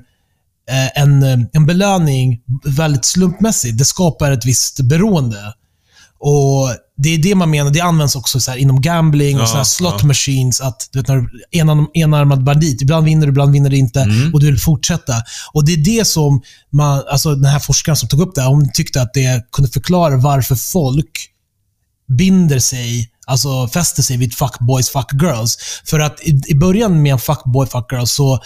[0.69, 5.53] eh, en, eh, en belöning väldigt slumpmässigt, det skapar ett visst beroende.
[6.19, 7.71] Och Det är det man menar.
[7.71, 10.05] Det används också så inom gambling och Ja, så här slot ja.
[10.07, 10.61] machines.
[10.61, 12.81] Att, du vet, när du enan, enarmad bandit.
[12.81, 14.07] Ibland vinner du, ibland vinner du inte.
[14.33, 15.13] Och du vill fortsätta.
[15.53, 18.49] Och Det är det som man, alltså den här forskaren som tog upp det, här,
[18.49, 21.29] hon tyckte att det kunde förklara varför folk
[22.17, 25.57] binder sig, alltså fäster sig vid fuckboys, fuckgirls.
[25.85, 28.39] För att i, i början med en fuckboy, fuckgirl så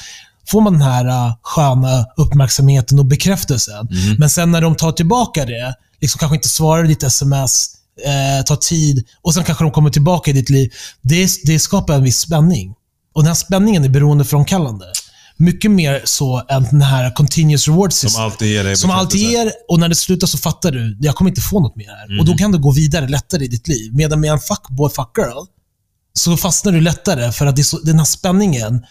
[0.48, 3.88] får man den här uh, sköna uppmärksamheten och bekräftelsen.
[4.20, 7.68] Men sen när de tar tillbaka det, liksom kanske inte svarar ditt sms,
[8.06, 10.72] eh, tar tid och sen kanske de kommer tillbaka i ditt liv.
[11.02, 12.74] Det, det skapar en viss spänning.
[13.14, 14.86] Och den här spänningen är beroendeframkallande.
[15.40, 18.10] Mycket mer så än den här continuous reward system.
[18.10, 21.16] Som alltid ger dig Som alltid ger, och när det slutar så fattar du, jag
[21.16, 22.20] kommer inte få något mer här.
[22.20, 23.96] Och då kan du gå vidare lättare i ditt liv.
[23.96, 25.46] Medan med en fuckboy, fuckgirl,
[26.14, 28.86] så fastnar du lättare för att det är så, den här spänningen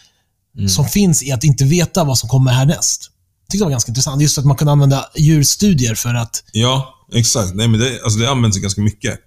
[0.69, 3.11] som finns i att inte veta vad som kommer härnäst.
[3.47, 4.23] Jag tyckte det var ganska intressant.
[4.23, 6.45] Just att man kan använda djurstudier för att...
[6.53, 7.55] Ja, exakt.
[7.55, 9.19] Nej, men det, alltså det används ganska mycket.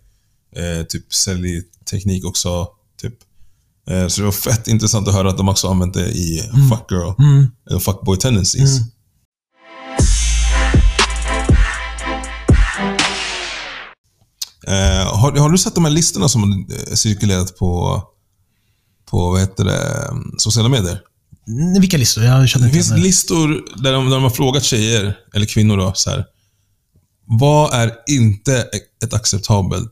[0.55, 2.67] Eh, typ säljteknik också.
[3.01, 3.13] Typ.
[3.89, 6.91] Eh, så det var fett intressant att höra att de också använt det i Fuck
[6.91, 7.11] Girl.
[7.69, 8.79] Eller Fuckboy Tendencies.
[14.67, 18.03] Eh, har, har du sett de här listorna som har cirkulerat på,
[19.09, 21.01] på vad heter det, sociala medier?
[21.47, 22.23] Mm, Vilka listor?
[22.23, 22.97] Jag känner Det inte finns det.
[22.97, 23.47] listor
[23.83, 26.25] där de, där de har frågat tjejer, eller kvinnor då, så här.
[27.25, 28.67] Vad är inte
[29.03, 29.91] ett acceptabelt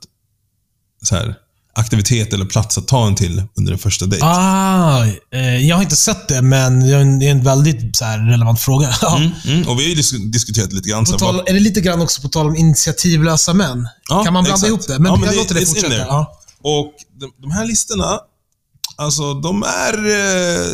[1.04, 1.36] så här,
[1.78, 4.26] aktivitet eller plats att ta en till under en första dejt?
[4.26, 7.96] Ah, eh, jag har inte sett det, men det är en, det är en väldigt
[7.96, 8.90] så här, relevant fråga.
[9.18, 11.06] Mm, mm, och vi har ju dis- diskuterat lite grann.
[11.06, 13.88] På tal, är det lite grann också på tal om initiativlösa män?
[14.10, 14.68] Ja, kan man blanda exakt.
[14.70, 15.00] ihop det?
[15.00, 15.96] Men, Ja, men jag det- låter det fortsätta.
[15.96, 16.40] Ja.
[16.64, 18.20] Och de, de här listorna,
[18.96, 20.66] alltså de är eh,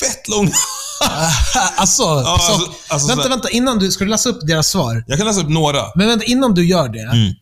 [0.00, 0.50] fett långa.
[1.76, 3.50] alltså, Ja, så, alltså- alltså vänta, vänta.
[3.50, 5.04] Innan du, ska du läsa upp deras svar?
[5.06, 5.82] Jag kan läsa upp några.
[5.94, 7.00] Men vänta, innan du gör det.
[7.16, 7.32] Mm.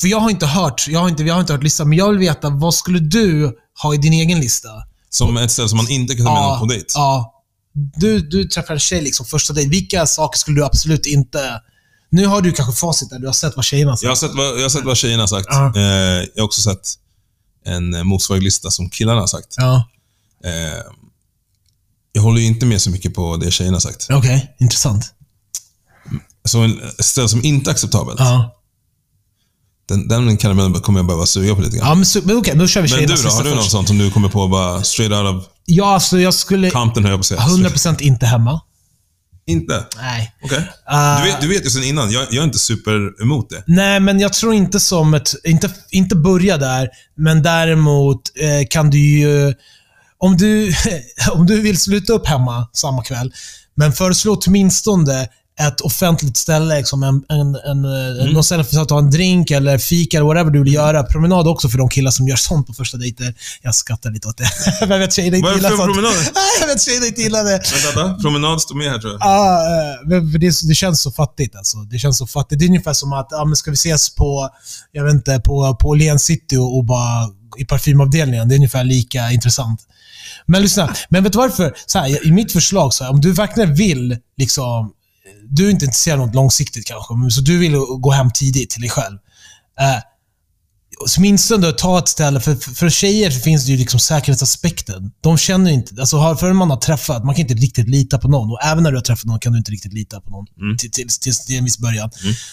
[0.00, 2.08] För jag har inte hört, jag har inte, jag har inte hört listan, men jag
[2.10, 4.68] vill veta, vad skulle du ha i din egen lista?
[5.10, 6.86] Som ett ställe som man inte kan ta med någon på dejt.
[6.94, 7.36] ja.
[7.72, 9.70] Du, du träffar en tjej liksom första dejt.
[9.70, 11.60] Vilka saker skulle du absolut inte...
[12.10, 14.08] Nu har du kanske facit där, du har sett vad tjejerna Jag säger.
[14.08, 15.46] har sett vad, jag har sett vad tjejerna har sagt.
[15.50, 15.72] Ja.
[15.76, 15.82] Eh,
[16.34, 16.94] jag har också sett
[17.64, 19.54] en motsvarande lista som killarna har sagt.
[19.56, 19.88] Ja,
[20.44, 20.82] Eh,
[22.12, 24.06] jag håller ju inte med så mycket på det tjejerna har sagt.
[24.10, 24.56] okej.
[24.60, 25.04] Intressant.
[26.44, 26.64] Så
[26.98, 28.56] ett ställe som inte är acceptabelt, Ja.
[29.90, 32.04] Den, den kan jag, kommer jag behöva suga på lite grann.
[32.14, 33.28] Ja, men, okej, då kör vi Men du då?
[33.28, 36.34] Har du något sånt som du kommer på bara straight out of Ja, alltså jag
[36.34, 36.70] skulle...
[36.70, 37.40] Compton, höll jag på att säga.
[37.40, 38.60] 100% inte hemma.
[39.46, 39.86] Inte?
[39.96, 40.34] Nej.
[40.42, 40.58] Okej.
[40.58, 43.64] Uh, Du, vet, du vet ju sen innan, jag, jag är inte super emot det.
[43.66, 45.34] Nej, men jag tror inte som ett...
[45.44, 49.54] Inte, inte börja där, men däremot eh, kan du ju...
[50.18, 50.72] Om du,
[51.32, 53.32] om du vill sluta upp hemma samma kväll,
[53.74, 55.28] men föreslå åtminstone
[55.60, 58.32] ett offentligt ställe, liksom en, en, en, mm.
[58.32, 61.02] någon ställe för att ta en drink eller fika eller whatever du vill göra.
[61.02, 63.34] Promenad också för de killar som gör sånt på första dejter.
[63.62, 64.50] Jag skrattar lite åt det.
[64.80, 65.84] jag vet tjejer inte gillar sånt.
[65.84, 66.12] promenad?
[66.60, 67.50] Jag vet tjejer inte gillar det.
[67.50, 68.22] Vänta, vänta.
[68.22, 69.20] Promenad står med här tror jag.
[69.20, 71.78] Ja, eh, men det, det känns så fattigt alltså.
[71.78, 72.58] Det känns så fattigt.
[72.58, 74.48] Det är ungefär som att, ja men ska vi ses på,
[74.92, 78.48] jag vet inte, på, på Åhléns City och, och bara i parfymavdelningen.
[78.48, 79.80] Det är ungefär lika intressant.
[80.46, 81.74] Men lyssna, men vet du varför?
[81.86, 84.92] Så här, I mitt förslag, så här, om du verkligen vill, liksom,
[85.50, 88.80] du är inte intresserad av något långsiktigt kanske, så du vill gå hem tidigt till
[88.80, 89.18] dig själv.
[89.80, 89.98] Eh,
[91.06, 95.10] så åtminstone ta ett ställe, för, för, för tjejer så finns det ju liksom säkerhetsaspekten.
[95.20, 98.28] De känner inte, alltså har- förrän man har träffat, man kan inte riktigt lita på
[98.28, 98.50] någon.
[98.50, 100.46] Och även när du har träffat någon kan du inte riktigt lita på någon
[100.78, 102.10] till, till, till, till en viss början.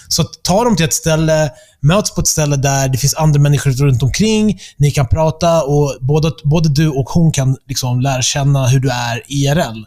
[0.08, 3.40] Så att ta dem till ett ställe, möts på ett ställe där det finns andra
[3.42, 8.22] människor runt omkring, ni kan prata och både, både du och hon kan liksom lära
[8.22, 9.86] känna hur du är IRL.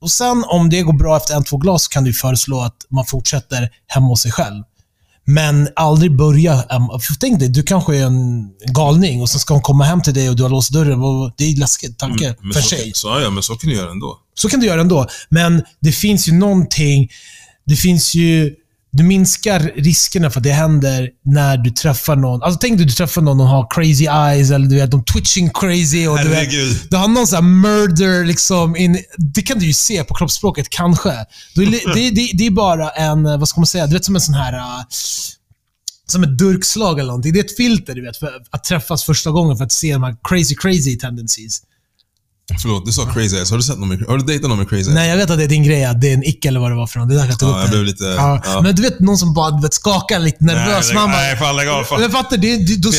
[0.00, 3.06] Och sen om det går bra efter en, två glas kan du föreslå att man
[3.06, 4.64] fortsätter hemma hos sig själv.
[5.24, 7.00] Men aldrig börja hemma.
[7.20, 10.28] Tänk dig, du kanske är en galning och sen ska hon komma hem till dig
[10.30, 11.00] och du har låst dörren.
[11.36, 12.92] Det är en läskig tanke Mm, Men för så, tjej.
[12.94, 14.18] så, ja, men så kan du göra ändå.
[14.34, 15.06] Så kan du göra ändå.
[15.28, 17.08] Men det finns ju någonting...
[17.66, 18.54] Det finns ju...
[18.92, 22.42] Du minskar riskerna för att det händer när du träffar någon.
[22.42, 25.50] Alltså tänk dig du träffar någon och har crazy eyes eller du vet, de twitching
[25.50, 26.06] crazy.
[26.06, 28.76] Och du, vet, du har någon sån här murder liksom.
[28.76, 31.12] In, det kan du ju se på kroppsspråket, kanske.
[31.54, 34.20] Det, det, det, det är bara en, vad ska man säga, du vet som en
[34.20, 34.52] sån här...
[34.52, 34.84] uh,
[36.06, 37.32] som ett durkslag eller någonting.
[37.32, 40.02] Det är ett filter, du vet, för att träffas första gången för att se de
[40.02, 41.62] här crazy, crazy tendencies.
[42.62, 43.50] Förlåt, du sa crazy eyes.
[43.50, 44.94] Har du sett någon med, har du dejtat någon med crazy eyes?
[44.94, 46.70] Nej, jag vet att det är din grej, att det är en icke eller vad
[46.70, 47.08] det var för något.
[47.08, 48.42] Det är därför jag tog Ja, upp jag blev lite- Ja.
[48.44, 48.60] ja.
[48.62, 50.86] Men du vet, någon som bara vet, skakar lite nervös.
[50.86, 51.84] Nej, man bara, nej, fan lägg av.
[51.84, 52.02] Fan.
[52.02, 52.92] jag fattar, det, det, då,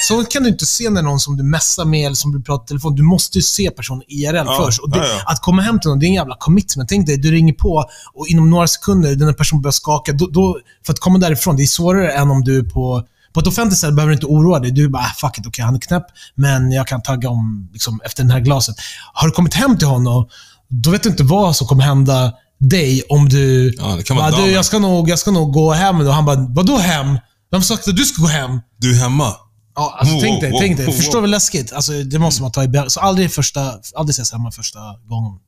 [0.00, 2.64] så kan du inte se när någon som du messar med eller som du pratar
[2.64, 2.94] i telefon.
[2.94, 4.80] Du måste ju se personen IRL Ja, först.
[4.80, 5.22] Och det.
[5.26, 6.88] Att komma hem till någon, det är en jävla commitment.
[6.88, 10.12] Tänk dig, du ringer på och inom några sekunder, den här personen börjar skaka.
[10.12, 13.02] Då, då, för att komma därifrån, det är svårare än om du är på
[13.34, 14.70] på ett offentligt ställe behöver du inte oroa dig.
[14.70, 17.70] Du är bara, ah, fuck it, okej, han är knäpp, men jag kan tagga om
[17.72, 18.76] liksom, efter det här glaset.
[19.12, 20.28] Har du kommit hem till honom,
[20.68, 23.74] då vet du inte vad som kommer hända dig om du...
[23.78, 26.00] Ja, det kan vara bara, du, jag ska, nog, jag ska nog gå hem.
[26.00, 27.18] Och han bara, vadå hem?
[27.50, 28.60] Vem sa att du ska gå hem?
[28.76, 29.32] Du är hemma.
[29.76, 30.86] Ja, alltså, Wow, tänk dig, wow, tänk dig.
[30.86, 31.72] wow, Förstår du vad läskigt?
[31.72, 32.90] Alltså, det måste man ta i beaktande.
[32.90, 35.38] Så aldrig, första, aldrig ses hemma första gången.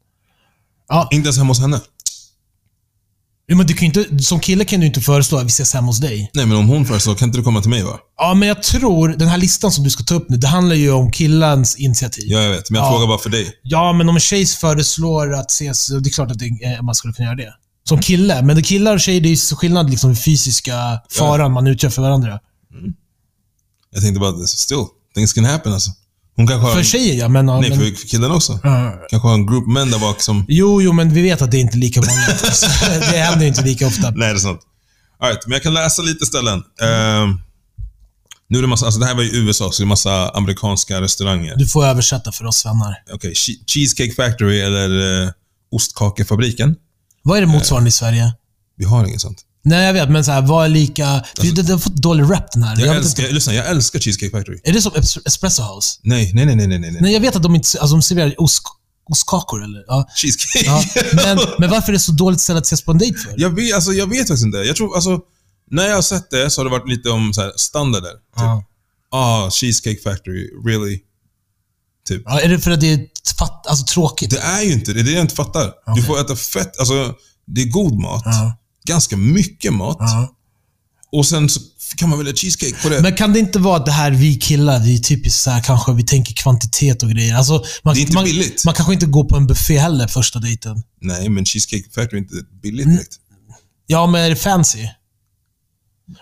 [0.88, 1.80] Ja, Inte ens hemma hos henne.
[3.54, 5.98] Men du kan inte, som kille kan du inte föreslå att vi ses hemma hos
[5.98, 6.30] dig.
[6.34, 7.98] Nej, men om hon föreslår, kan inte du komma till mig va?
[8.18, 10.76] Ja, men jag tror, den här listan som du ska ta upp nu, det handlar
[10.76, 12.24] ju om killans initiativ.
[12.28, 12.70] Ja, jag vet.
[12.70, 12.92] Men jag Ja.
[12.92, 13.52] frågar bara för dig.
[13.62, 16.94] Ja, men om en tjej föreslår att ses, det är klart att det, eh, man
[16.94, 17.52] skulle kunna göra det.
[17.88, 18.42] Som kille.
[18.42, 20.74] Men det killar och tjejer, det är ju skillnad liksom i fysiska
[21.18, 22.38] faran man utgör för varandra.
[23.92, 25.90] Jag tänkte bara, still, things can happen alltså.
[26.36, 26.74] Hon kanske.
[26.74, 27.46] För tjejer ja, men...
[27.46, 28.60] Nej, men för killen också.
[28.62, 28.92] Ja.
[29.10, 30.44] Kanske har en group män där bak som...
[30.48, 32.44] Jo, jo, men vi vet att det är inte lika vanligt.
[32.44, 32.66] Alltså,
[33.12, 34.10] det händer inte lika ofta.
[34.10, 34.60] Nej, det är sant.
[35.20, 36.62] All right, men jag kan läsa lite ställen.
[36.82, 37.40] Ehm,
[38.48, 41.00] nu är det massa, alltså det här var i USA, så det är massa amerikanska
[41.00, 41.56] restauranger.
[41.56, 42.94] Du får översätta för oss svennar.
[43.12, 45.30] Okej, Che- Cheesecake Factory eller uh,
[45.70, 46.76] Ostkakefabriken.
[47.22, 48.32] Vad är det motsvarande i Sverige?
[48.76, 49.38] Vi har inget sånt.
[49.66, 51.24] Nej, jag vet, men så här, vad är lika...
[51.40, 52.70] det, det har fått dålig rap den här.
[52.70, 54.60] Alltså- Jag, Jag älskar, lyssna, jag älskar Cheesecake Factory.
[54.64, 55.98] är det som es- Espresso House?
[56.02, 56.96] Nej, nej, nej, nej, nej, nej.
[57.00, 58.62] Nej, jag vet att de inte alltså, de serverar ost,
[59.10, 59.84] ostkakor, eller?
[59.86, 60.08] Ja.
[60.16, 60.66] Cheesecake.
[60.66, 60.84] Ja.
[61.12, 63.34] Men, men varför är det så dåligt ställe att ses på en dejt för?
[63.36, 64.58] jag, vet, alltså, jag vet faktiskt inte.
[64.58, 65.18] Jag tror, alltså,
[65.70, 68.10] när jag har sett det så har det varit lite om så här, standarder.
[68.12, 68.64] Typ, Ja.
[69.10, 71.00] ah, Cheesecake Factory, really?
[72.08, 72.22] Typ.
[72.24, 73.00] Ja, är det för att det är
[73.38, 74.30] fatt, alltså, tråkigt?
[74.30, 74.94] Det är ju inte det.
[74.94, 75.72] Det är det jag inte fattar.
[75.96, 77.14] Du får äta fett, alltså,
[77.46, 78.22] det är god mat.
[78.24, 78.58] Ja.
[78.86, 79.96] Ganska mycket mat.
[80.00, 80.32] Ja.
[81.12, 81.60] Och sen så
[81.96, 83.02] kan man välja cheesecake på det.
[83.02, 85.62] Men kan det inte vara att det här vi killar, vi är typiskt så här,
[85.62, 87.34] kanske vi tänker kvantitet och grejer.
[87.36, 88.64] Alltså, man, Det är inte man, billigt.
[88.64, 90.82] Man kanske inte går på en buffé heller första dejten.
[91.00, 93.14] Nej, men Cheesecake Factory är inte billigt direkt.
[93.86, 94.88] Ja, men är det fancy?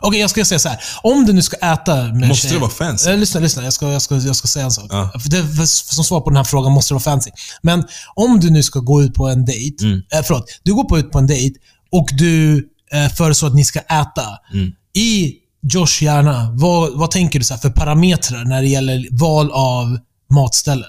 [0.00, 0.79] Okej, jag ska säga så här.
[1.03, 3.11] Om du nu ska äta med Måste tjejer- det vara fancy?
[3.11, 3.64] Eh, lyssna, lyssna.
[3.64, 4.87] Jag ska, jag, ska, jag ska säga en sak.
[4.90, 5.11] Ja.
[5.22, 7.31] För det, för, som svar på den här frågan måste det vara fancy.
[7.62, 9.85] Men om du nu ska gå ut på en dejt.
[9.85, 9.98] Mm.
[10.12, 10.44] Eh, förlåt.
[10.62, 11.57] Du går på ut på en dejt
[11.94, 14.24] och du eh, föreslår att ni ska äta.
[14.52, 14.72] Mm.
[14.94, 19.50] I Josh hjärna, vad, vad tänker du så här för parametrar när det gäller val
[19.52, 19.98] av
[20.35, 20.87] matställe?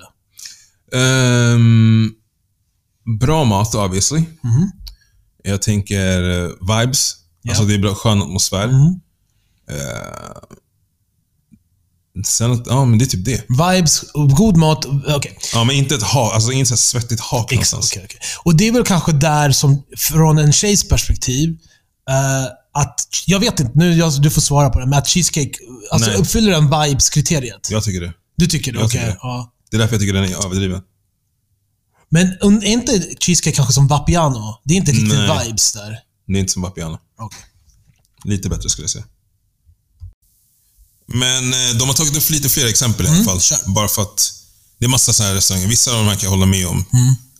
[0.94, 2.12] Ehm,
[3.20, 4.24] bra mat, obviously.
[4.42, 4.72] Mhm.
[5.44, 7.16] Jag tänker eh, vibes.
[7.50, 8.68] Alltså det är bra, skön atmosfär.
[8.68, 9.00] Mhm.
[9.70, 10.58] Eh,
[12.24, 13.46] sen, ja men det är typ det.
[13.50, 14.86] Vibes, god mat.
[15.08, 15.38] Okej.
[15.54, 17.72] Ja, men inte ett ha, alltså inget så svettigt hak Exakt.
[17.72, 17.92] någonstans.
[17.92, 18.20] okej, okej.
[18.44, 21.50] Och det är väl kanske där som, från en tjejs perspektiv,
[22.10, 25.52] eh, att, jag vet inte, nu jag, du får svara på det, men att cheesecake
[25.92, 26.20] alltså, Nej.
[26.20, 27.68] uppfyller den vibes-kriteriet?
[27.72, 28.14] Jag tycker det.
[28.38, 28.78] Du tycker det?
[28.78, 28.90] Okej.
[28.90, 29.18] tycker det.
[29.22, 29.52] ja.
[29.72, 30.82] Det är därför jag tycker den är överdriven.
[32.10, 34.62] Men är inte cheesecake kanske som Vapiano?
[34.64, 35.46] Det är inte riktigt Nej.
[35.46, 36.00] vibes där.
[36.28, 36.98] Det är inte som Vapiano.
[37.20, 37.40] Okej.
[38.24, 39.06] Lite bättre skulle jag säga.
[41.14, 43.28] Men eh, de har tagit upp lite fler exempel i alla fall.
[43.30, 43.60] Mm, kör.
[43.66, 44.32] Bara för att
[44.80, 45.68] det är massa så här restauranger.
[45.68, 46.86] Vissa av de här kan jag hålla med om.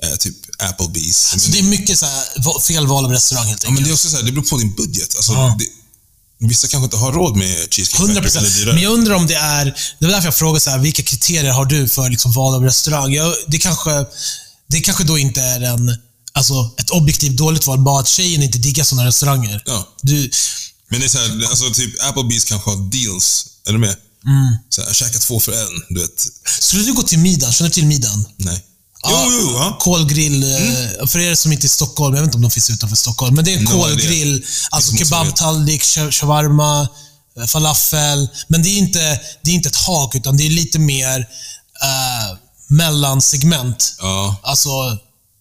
[0.04, 1.30] Eh, typ Applebee's.
[1.34, 1.40] Mm.
[1.40, 3.88] Så det är mycket så här, fel val av restaurang helt Ja, men enkelt.
[3.88, 5.16] det är också så här, det beror på din budget.
[5.16, 5.56] Alltså, Ja.
[5.60, 5.66] det,
[6.48, 8.74] vissa kanske inte har råd med Cheesecake 100 Factory eller dyrare.
[8.74, 9.66] Men jag undrar om det är...
[10.00, 12.64] Det var därför jag frågade så här, vilka kriterier har du för liksom val av
[12.64, 13.14] restaurang?
[13.14, 14.06] Jag, det, kanske,
[14.68, 15.98] det kanske då inte är en,
[16.34, 19.64] alltså, ett objektivt dåligt val, bara att tjejen inte diggar sådana restauranger.
[19.66, 19.88] Ja.
[20.02, 20.32] Du,
[20.90, 23.46] Men det är så här, alltså typ Applebee's kanske har deals.
[23.68, 23.96] Är du med?
[24.26, 24.58] Mm.
[24.70, 26.28] Så här, käka två för en, du vet.
[26.60, 27.54] skulle du gå till middagen?
[27.54, 28.26] Känner du till middagen?
[28.38, 28.66] Nej.
[29.04, 29.24] Ja.
[29.26, 29.66] Jo, jo, ja.
[29.66, 29.78] Mm.
[29.80, 32.70] Kolgrill, eh, för er som inte är i Stockholm, jag vet inte om de finns
[32.70, 36.88] utanför Stockholm, men det är en No kolgrill, alltså kebabtallrik, sh- shawarma,
[37.40, 38.30] eh, falafel.
[38.48, 41.20] Men det är inte, det är inte ett hak, utan det är lite mer
[41.84, 43.96] eh, mellansegment.
[44.00, 44.36] Ja.
[44.44, 44.70] Alltså,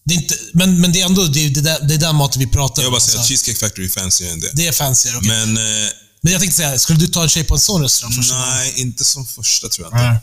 [0.07, 2.17] det är inte, men, men det är ändå det är, det där, det är den
[2.17, 2.93] maten vi pratar Jag om.
[2.93, 3.27] bara säger att.
[3.29, 4.51] Cheesecake Factory är fancy än det.
[4.53, 5.29] Det är fancyare, okej.
[5.29, 5.63] Men eh,
[6.21, 9.05] Men jag tänkte säga, skulle du ta en tjej på en sån restaurang nej, inte
[9.05, 10.11] som första tror jag inte.
[10.11, 10.19] Nej.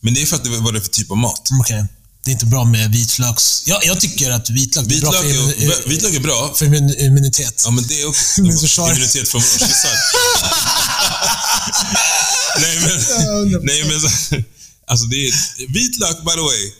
[0.00, 1.50] Men det är för att det vad det för typ av mat.
[1.50, 1.84] Mm, Okej.
[2.24, 3.62] Det är inte bra med vitlöks...
[3.66, 6.54] Ja, jag tycker att vitlök är bra Vitlök för, är, vitlök är bra.
[6.56, 7.62] för immun- immunitet.
[7.64, 8.40] Ja, men det är också
[8.88, 9.40] immunitet från?
[9.42, 9.90] Kyssar?
[12.60, 13.00] nej, men...
[13.62, 14.08] nej, men så,
[14.86, 15.32] alltså det är...
[15.72, 16.72] Vitlök, by the way.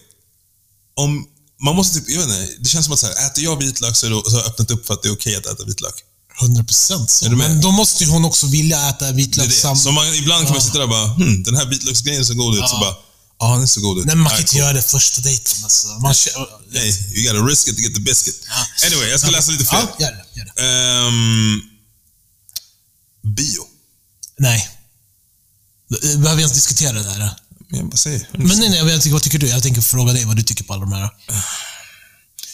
[0.96, 1.26] Om,
[1.60, 3.96] man måste typ, jag vet inte, det känns som att så här, äter jag vitlök
[3.96, 5.94] så, har jag öppnat upp för att det är okej att äta vitlök.
[6.40, 7.30] 100 procent så.
[7.30, 9.76] Men då måste ju hon också vilja äta Det är vitlök det.
[9.76, 12.58] Så man, ibland kan man sitta där och bara, hmm, den här vitlöksgrejen ser god
[12.58, 12.68] ut.
[12.68, 12.94] Så bara,
[13.40, 14.04] ja, den ser god ut.
[14.04, 14.60] Nej, man kan inte cool.
[14.60, 15.64] göra det första dejten.
[15.64, 15.86] Alltså.
[15.88, 16.14] Man
[16.72, 18.36] Hey, you gotta risk it to get the biscuit.
[18.86, 19.80] Anyway, jag ska läsa lite fler.
[19.98, 20.24] Ja, gör det.
[20.38, 20.62] Gör det.
[20.62, 21.60] Ehm,
[23.22, 23.62] bio.
[24.38, 24.68] Nej.
[25.88, 27.36] Behöver vi ens diskutera det här?
[27.70, 28.28] Men jag bara säger.
[28.32, 29.48] Men nej, nej, jag tycker, vad tycker du?
[29.48, 31.10] Jag tänker fråga dig vad du tycker på alla de här.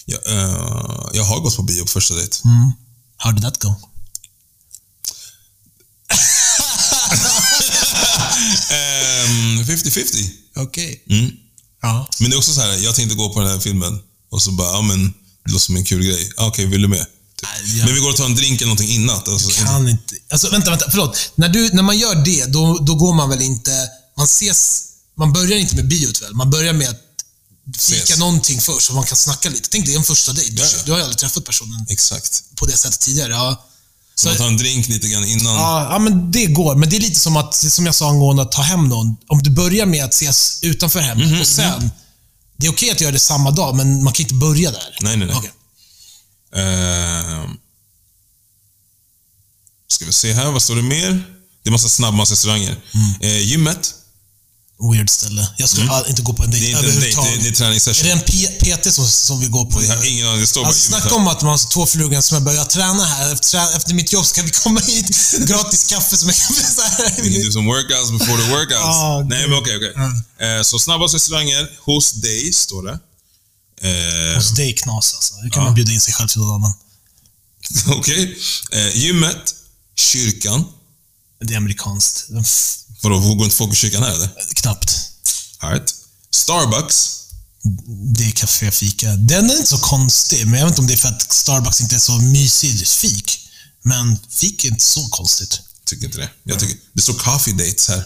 [0.05, 2.37] Jag, eh, jag har gått på bio på första dejt.
[2.44, 2.72] Mm.
[3.16, 3.74] How did that go?
[8.70, 10.31] Ehm, 50-50.
[10.57, 11.05] Okej.
[11.11, 11.31] Mm.
[11.83, 12.09] Ja.
[12.20, 14.00] Men det är också så här, jag tänkte gå på den här filmen
[14.31, 15.05] och så bara, ja men,
[15.44, 16.31] det låter som en kul grej.
[16.37, 17.07] Ah, Okej, vill du med?
[17.40, 17.85] Typ.
[17.85, 19.16] Men vi går och tar en drink eller någonting innan.
[19.26, 20.14] Alltså, kan inte...
[20.31, 20.87] Alltså, vänta, vänta.
[20.90, 21.33] Förlåt.
[21.35, 23.88] När, du, när man gör det, då, då går man väl inte...
[24.16, 24.83] Man ses...
[25.18, 26.35] Man börjar inte med biot väl?
[26.35, 27.00] Man börjar med att
[27.79, 28.18] fika Ses.
[28.18, 29.68] någonting först så man kan snacka lite.
[29.70, 30.52] Tänk dig en första dejt.
[30.52, 32.42] Du, du har ju aldrig träffat personen Exakt.
[32.55, 33.33] på det sättet tidigare.
[33.33, 33.66] Ja.
[34.14, 35.55] Så man tar en drink lite grann innan.
[35.55, 36.76] Ja, ja, men det går.
[36.76, 39.16] Men det är lite som att, som jag sa angående att ta hem någon.
[39.29, 41.90] Om du börjar med att ses utanför hemmet Mhm, och sen...
[42.59, 44.96] Det är okej att göra det samma dag, men man kan inte börja där.
[45.00, 45.37] Nej, nej, nej.
[45.37, 45.50] Okej.
[46.62, 47.50] Ehm,
[49.88, 51.24] ska vi se här, vad står det mer?
[51.62, 52.76] Det är massa snabbmatsrestauranger.
[52.94, 53.20] Mm.
[53.20, 53.94] Eh, gymmet.
[54.92, 55.48] Weird ställe.
[55.56, 57.84] Jag skulle all- inte gå på en Det dejt dejt, det är, överhuvudtaget.
[57.94, 59.82] det är det en PT som, som vi går på?
[59.84, 62.14] Jag har ingen aning, det står bara Alltså, snacka om att man har två flugor
[62.16, 62.54] en smäll.
[62.54, 63.32] Jag tränar här.
[63.32, 65.34] Efter, efter mitt jobb ska vi komma hit.
[65.48, 67.22] Gratis kaffe som jag kan så här.
[67.22, 68.84] We can do some workouts before the workouts.
[68.84, 69.92] Ah, Nej, men okej, okej.
[70.48, 72.98] Eh, så snabbaste restauranger hos dig, står det.
[73.88, 75.34] Eh, Hos dig knas alltså.
[75.34, 75.64] Hur kan Ja.
[75.64, 76.72] man bjuda in sig själv till någon annan?
[77.98, 78.38] Okej.
[78.72, 79.54] Eh, gymmet,
[79.96, 80.64] kyrkan.
[81.44, 82.26] Det är amerikanskt.
[83.02, 84.28] Vadå, går inte folk i kyrkan här eller?
[84.54, 84.96] knappt.
[85.59, 85.94] All right.
[86.35, 87.12] Starbucks.
[88.16, 89.12] Det är café fika.
[89.16, 91.80] Den är inte så konstig, men jag vet inte om det är för att Starbucks
[91.80, 93.40] inte är så mysig fik.
[93.82, 95.61] Men fik är inte så konstigt.
[95.85, 96.30] Tycker inte det.
[96.44, 98.04] Jag tycker, det står coffee dates här.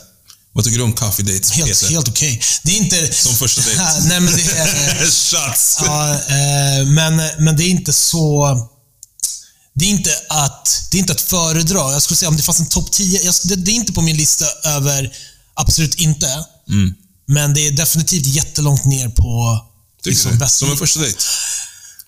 [0.52, 1.88] Vad tycker du om coffee dates, Helt, Peter?
[1.88, 2.42] helt okej.
[2.62, 3.12] Det är inte...
[3.12, 3.82] Som första dejt.
[4.08, 5.04] Nej, men det är...
[5.10, 5.78] Shots!
[5.84, 8.56] Ja, eh, men, men det är inte så...
[9.74, 10.88] Det är inte att...
[10.90, 11.92] Det är inte att föredra.
[11.92, 13.22] Jag skulle säga om det fanns en topp 10.
[13.22, 15.12] Jag, det, det är inte på min lista över
[15.54, 16.44] absolut inte.
[16.68, 16.94] Mm.
[17.26, 19.60] Men det är definitivt jättelångt ner på
[20.02, 20.48] Tycker liksom, du?
[20.48, 21.18] Som en första dejt.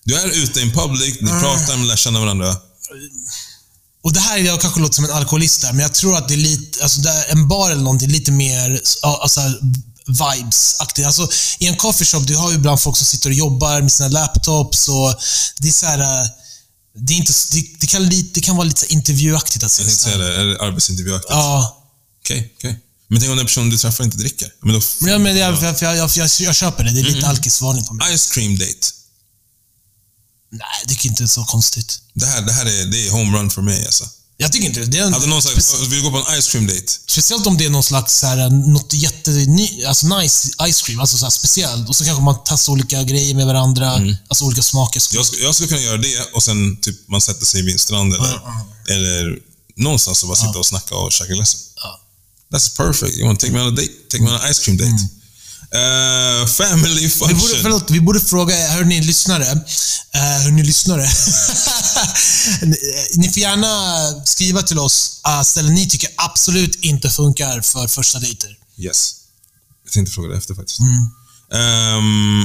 [0.05, 2.57] Du är ute in public, ni pratar, ni lär känna varandra.
[4.03, 6.35] Och det här, jag kanske låter som en alkoholist där, men jag tror att det
[6.35, 9.41] är lite, alltså det är en bar eller någonting, lite mer alltså,
[10.07, 11.07] vibes-aktigt.
[11.07, 14.09] Alltså, I en coffeeshop, du har ju ibland folk som sitter och jobbar med sina
[14.09, 15.15] laptops och
[15.59, 16.29] det är så här, äh,
[16.95, 19.87] det, är inte, det, det, kan, lite, det kan vara lite intervjuaktigt att Jag säga
[19.87, 21.31] tänkte så säga det, arbetsintervjuaktigt?
[21.31, 21.79] Ja,
[22.25, 22.81] Okej, okej.
[23.09, 24.53] Men tänk om den personen du träffar inte dricker?
[24.61, 26.91] Men då, jag, men jag, jag, jag, jag, jag, jag köper det.
[26.91, 28.19] Det är lite alkisvarning på mig.
[28.19, 28.87] Ice cream date.
[30.51, 32.01] Nej, det är inte så konstigt.
[32.15, 34.05] Det här, det här är, det är homerun för mig alltså.
[34.43, 34.87] Jag tycker inte det.
[34.87, 36.93] det är en, Hade någon sagt, vill du gå på en ice cream date?
[37.07, 41.25] Speciellt om det är någon slags här, något jätteny, alltså nice ice cream, alltså så
[41.27, 41.89] här speciellt.
[41.89, 45.03] Och så kanske man testar olika grejer med varandra, alltså olika smaker.
[45.13, 48.15] Jag, jag skulle kunna göra det och sen typ man sätter sig vid en strand
[48.15, 48.41] eller,
[48.89, 49.39] eller
[49.77, 51.35] någonstans och bara sitta och snacka och käka.
[51.35, 52.01] Ja.
[52.53, 53.17] That's perfect.
[53.17, 53.93] You want to take me on a date?
[54.11, 55.22] Take me on an ice cream date.
[55.75, 57.39] Eh, family Vi function.
[57.39, 61.03] borde, förlåt, vi borde fråga, hörni lyssnare, uh, hörni lyssnare.
[62.63, 62.77] ni,
[63.15, 68.19] ni får gärna skriva till oss uh, ställen ni tycker absolut inte funkar för första
[68.19, 68.57] dejter.
[68.79, 69.15] Yes.
[69.85, 70.79] Jag tänkte fråga det efter faktiskt.
[70.81, 71.11] Mm.
[71.63, 72.45] Ehm,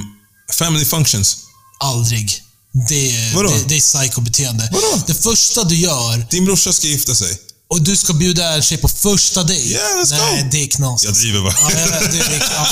[0.54, 1.38] family functions.
[1.80, 2.44] Aldrig.
[2.90, 3.50] Det, Vadå?
[3.50, 4.70] det, det är psykobeteende.
[4.72, 5.04] Vadå?
[5.08, 7.38] Det första du gör, Din brorsa ska gifta sig.
[7.70, 9.70] Och du ska bjuda en tjej på första dejt.
[9.70, 10.50] Yeah, let's Nej, go.
[10.52, 11.04] det är knas.
[11.04, 11.54] Jag driver bara.
[11.62, 12.68] Ja, jag det är, ja,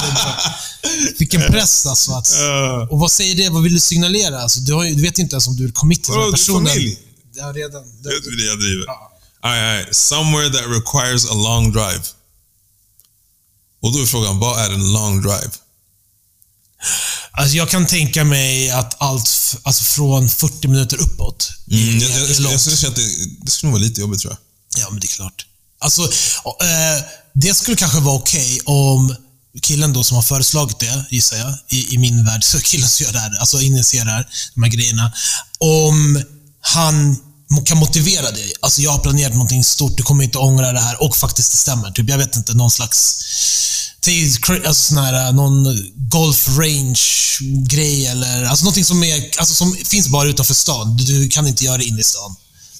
[0.81, 1.15] det är.
[1.19, 2.11] Vilken press alltså.
[2.11, 2.29] Att,
[2.89, 3.49] och vad säger det?
[3.49, 4.41] Vad vill du signalera?
[4.41, 6.33] Alltså, du, har, du vet inte ens om du är commit till den här du
[6.33, 6.67] är personen.
[6.67, 6.97] familj?
[7.35, 7.83] Ja, redan.
[7.83, 8.85] Vet du det jag driver?
[9.41, 9.87] Aj, aj.
[9.91, 12.01] Somewhere that requires a long drive.
[13.81, 15.51] Och då är frågan, vad är en long drive?
[17.31, 22.09] Alltså, jag kan tänka mig att allt alltså, från 40 minuter uppåt Mm, är, jag,
[22.09, 23.01] jag, är jag, jag det,
[23.41, 24.39] det skulle nog vara lite jobbigt tror jag.
[24.77, 25.45] Ja, men det är klart.
[25.79, 29.15] Alltså, eh, det skulle kanske vara okej om
[29.61, 33.05] killen då som har föreslagit det, gissar jag, i, i min värld, så killen som
[33.05, 35.13] gör det här, alltså initierar de här grejerna.
[35.59, 36.23] Om
[36.61, 37.17] han
[37.65, 38.53] kan motivera dig.
[38.59, 41.57] Alltså jag har planerat någonting stort, du kommer inte ångra det här och faktiskt det
[41.57, 41.91] stämmer.
[41.91, 43.25] Typ, jag vet inte, någon slags
[44.65, 47.01] Alltså sån här, eh, någon golf range
[47.67, 50.97] grej eller alltså någonting som, är, alltså som finns bara utanför stan.
[50.97, 52.35] Du kan inte göra det inne i stan.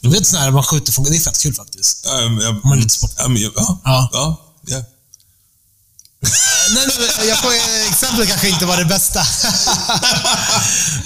[0.06, 1.06] Du vet sån här, man skjuter från...
[1.06, 2.00] Det är fett kul faktiskt.
[2.06, 3.12] Jag, jag, Man är lite sport.
[3.18, 4.10] ja, jag, ja, Ja.
[4.14, 4.84] ja, ja.
[6.74, 7.52] Nej, nej, jag får,
[7.90, 9.26] exemplet kanske inte var det bästa.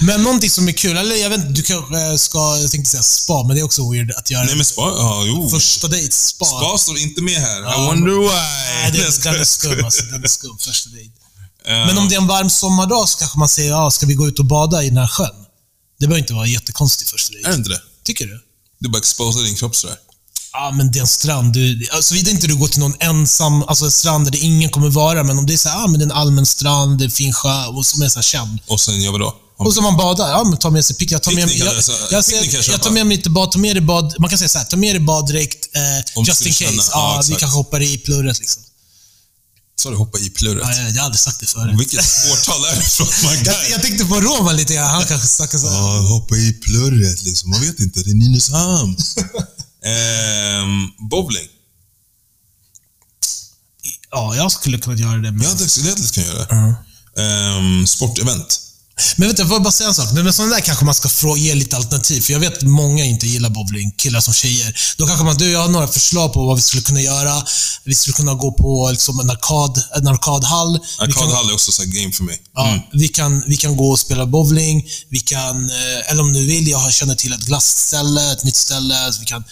[0.00, 3.02] men någonting som är kul, eller jag vet inte, du kanske ska, jag tänkte säga
[3.02, 5.50] spa, men det är också weird att göra Nej men spa, ja, jo.
[5.50, 6.44] första dejt, spa.
[6.44, 7.60] Spa står inte med här.
[7.60, 8.28] Ja, I wonder why.
[8.28, 10.02] Nej, det, den är skum alltså.
[10.04, 11.12] Den är skum, första dejt.
[11.66, 14.14] Eh, Men om det är en varm sommardag så kanske man säger, ja, ska vi
[14.14, 15.34] gå ut och bada i den här sjön?
[16.00, 17.58] Det behöver inte vara jättekonstigt första Är det dejt.
[17.58, 17.80] inte det?
[18.04, 18.40] Tycker du?
[18.80, 19.96] Du bara exposar din kropp sådär.
[20.52, 21.52] Ja, men det är en strand.
[21.52, 25.24] Du, alltså, inte du går till någon ensam, alltså en strand där ingen kommer vara,
[25.24, 27.06] men om det är så här, ja, men det är en allmän strand, det är
[27.06, 28.58] en fin sjö och som är så här känd.
[28.66, 29.36] Och sen gör vi då?
[29.58, 30.28] Och så man badar.
[30.30, 31.12] Ja, men ta med sig pick.
[31.12, 31.74] Jag tar med, Picknick jag,
[32.10, 33.52] jag, picknick jag jag, tar med mig lite bad.
[33.52, 34.14] Ta med dig bad.
[34.18, 36.64] Man kan säga så här, ta med dig baddräkt eh, just in case.
[36.64, 38.62] känna- ja, Ja, vi kanske hoppar i plurret liksom.
[39.80, 40.62] Så du hoppa i plurret.
[40.64, 41.80] Ja, jag, jag har aldrig sagt det förut.
[41.80, 42.00] Vilket
[42.32, 43.06] årtal är det från?
[43.44, 44.88] Jag, jag tänkte på Roman lite grann.
[44.90, 45.66] Han kanske snackar så.
[45.66, 47.50] Ja, hoppa i plurret liksom.
[47.50, 48.96] Man vet inte, det är Nynäshamn.
[49.84, 51.48] Ehm, bowling.
[54.10, 55.44] Ja, jag skulle kunna göra det.
[55.44, 56.74] Ja, det jag lätt kunna göra.
[57.16, 58.60] Ehm, sportevent.
[59.16, 60.12] Men vet du, jag får bara säga en sak.
[60.12, 62.20] Men med sådana där kanske man ska fråga, ge lite alternativ.
[62.20, 64.80] För jag vet att många inte gillar bowling, killar som tjejer.
[64.96, 67.42] Då kanske man, du, jag har några förslag på vad vi skulle kunna göra.
[67.84, 70.80] Vi skulle kunna gå på liksom, en, arkad, en arkadhall.
[70.98, 72.42] Arkadhall är också så här game för mig.
[72.54, 74.88] Ja, vi, kan, vi kan gå och spela bowling.
[75.08, 79.12] Vi kan, eh, eller om du vill, jag känner till ett glassställe, ett nytt ställe.
[79.20, 79.44] Vi kan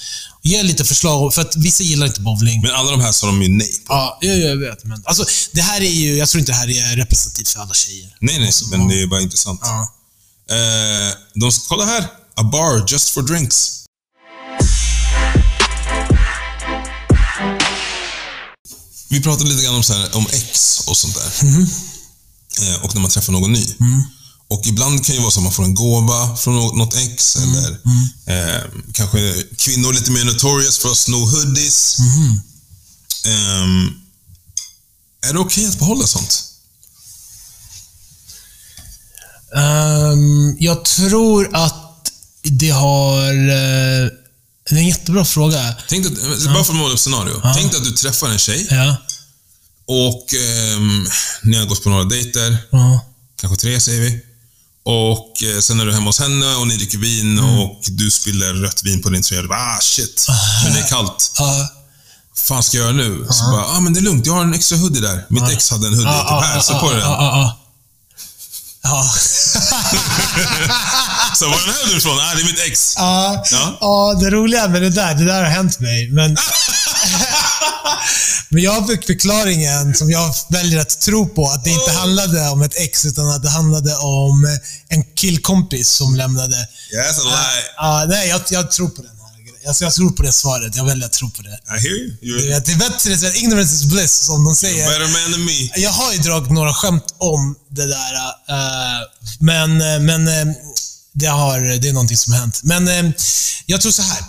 [0.49, 1.35] ge lite förslag.
[1.35, 2.63] För att vissa gillar inte bowling.
[2.63, 3.95] Men alla de här sa de ju nej på.
[3.95, 4.85] Ja, jag, jag vet.
[4.85, 7.75] Men, alltså, det här är ju, jag tror inte det här är representativt för alla
[7.75, 8.17] tjejer.
[8.21, 9.61] Nej, nej, men det är bara intressant.
[9.63, 9.95] Ja.
[10.51, 12.07] Eh, de, kolla här.
[12.35, 13.75] A bar just for drinks.
[19.11, 21.45] Vi pratade lite grann om, så här, om ex och sånt där.
[21.47, 21.71] Mhm.
[22.61, 23.67] Eh, och när man träffar någon ny.
[23.81, 24.03] Mm.
[24.51, 27.37] Och ibland kan det vara så att man får en gåva från nå- något ex,
[27.37, 27.71] eller
[28.27, 31.97] eh, kanske kvinnor lite mer notorious för att sno hoodies.
[33.27, 33.91] Ehm,
[35.29, 36.45] är det okej att behålla sånt?
[39.57, 43.33] Ehm, jag tror att det har...
[43.33, 44.09] eh,
[44.71, 45.75] det är en jättebra fråga.
[45.89, 46.13] Tänk att,
[46.45, 47.41] Bara för att måla upp scenario.
[47.55, 48.97] Tänk dig att du träffar en tjej Ja.
[49.87, 51.07] och ehm,
[51.43, 52.59] ni har gått på några dejter.
[52.71, 53.05] ja.
[53.41, 54.21] kanske tre säger vi.
[54.91, 58.55] Och eh, sen är du hemma hos henne och ni dricker vin och du spiller
[58.55, 59.43] rött vin på din tröja.
[59.43, 60.27] Du bara, ah shit.
[60.65, 61.33] Men det är kallt.
[61.39, 61.69] Ja.
[62.37, 63.27] fan ska jag göra nu?
[63.31, 64.27] Så bara, ah men det är lugnt.
[64.27, 65.27] Jag har en extra hoodie där.
[65.29, 66.13] Mitt ex hade en hoodie.
[66.13, 67.01] Typ här, ja, på den.
[68.83, 69.05] Ja.
[71.35, 72.19] Så var den här hoodien ifrån?
[72.19, 72.95] Ah, det är mitt ex.
[72.97, 73.45] Ja.
[73.51, 73.79] Ja.
[73.81, 76.11] ja, det roliga med det där, det där har hänt mig.
[76.11, 76.37] Men,
[78.49, 82.63] men jag fick förklaringen som jag väljer att tro på, att det inte handlade om
[82.63, 84.59] ett ex, utan att det handlade om
[84.89, 86.57] en killkompis som lämnade.
[86.95, 87.65] That's a lie.
[87.77, 89.18] Ja, nej, jag, jag tror på den.
[89.67, 90.77] Alltså, jag tror på det svaret.
[90.77, 91.49] Jag väljer att tro på det.
[91.77, 92.17] I hear you.
[92.21, 94.89] Du You're vet, det är bättre, att ignorance is bliss, som de säger.
[94.89, 95.71] better man than me.
[95.77, 98.15] Jag har ju dragit några skämt om det där,
[98.49, 99.01] eh,
[99.39, 100.55] men, eh, men eh,
[101.13, 102.61] det, har, det är någonting som har hänt.
[102.63, 103.13] Men eh,
[103.67, 104.25] jag tror så här.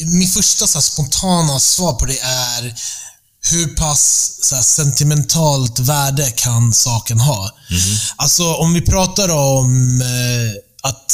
[0.00, 2.74] Min första så här, spontana svar på det är
[3.50, 7.50] hur pass här, sentimentalt värde kan saken ha?
[8.16, 10.02] Alltså om vi pratar om
[10.82, 11.12] att,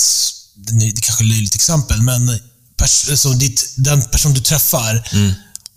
[0.66, 2.40] det är kanske ett löjligt exempel, men
[2.78, 5.08] pers- alltså, ditt, den person du träffar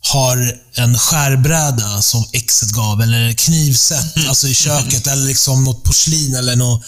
[0.01, 6.35] har en skärbräda som exet gav, eller knivset alltså i köket, eller liksom något porslin
[6.35, 6.85] eller något.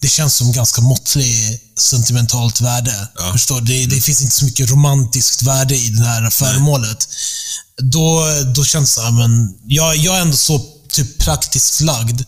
[0.00, 3.08] Det känns som ganska måttlig sentimentalt värde.
[3.18, 3.32] Ja.
[3.32, 3.60] Förstår?
[3.60, 7.08] Det, det finns inte så mycket romantiskt värde i det här föremålet.
[7.82, 12.20] Då, då känns det så här, men jag, jag är ändå så typ praktiskt lagd.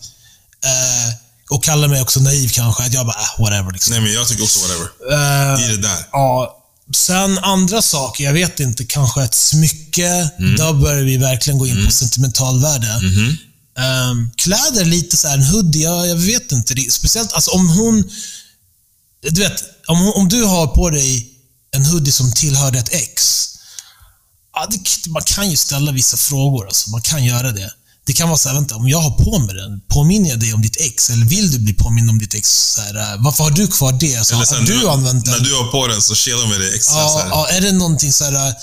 [0.63, 1.13] Eh,
[1.49, 2.83] och kallar mig också naiv kanske.
[2.83, 3.71] Att jag bara, äh, whatever.
[3.71, 3.91] Liksom.
[3.91, 4.87] Nej, men jag tycker också whatever.
[5.11, 6.05] Eh, I det där.
[6.11, 6.55] Ja.
[6.95, 10.29] Sen andra saker, jag vet inte, kanske ett smycke.
[10.57, 12.87] Då börjar vi verkligen gå in på sentimentalvärde.
[13.79, 16.73] Um, kläder, lite så här, en hoodie, jag, jag vet inte.
[16.73, 18.11] Det, speciellt alltså, om hon...
[19.21, 21.29] Du vet, om, om du har på dig
[21.71, 23.45] en hoodie som tillhörde ett ex.
[24.53, 26.65] Ja, det, man kan ju ställa vissa frågor.
[26.65, 27.73] Alltså, man kan göra det.
[28.09, 30.53] Det kan vara så här, vänta, om jag har på mig den, påminner jag dig
[30.53, 31.09] om ditt ex?
[31.09, 32.73] Eller vill du bli påmind om ditt ex?
[32.75, 34.15] Så här, äh, varför har du kvar det?
[34.15, 35.33] Alltså, Eller har sen, du använt den?
[35.33, 37.71] När du har på den så chillar med det extra så Ja, ja, är det
[37.71, 38.33] någonting så här...
[38.47, 38.53] äh,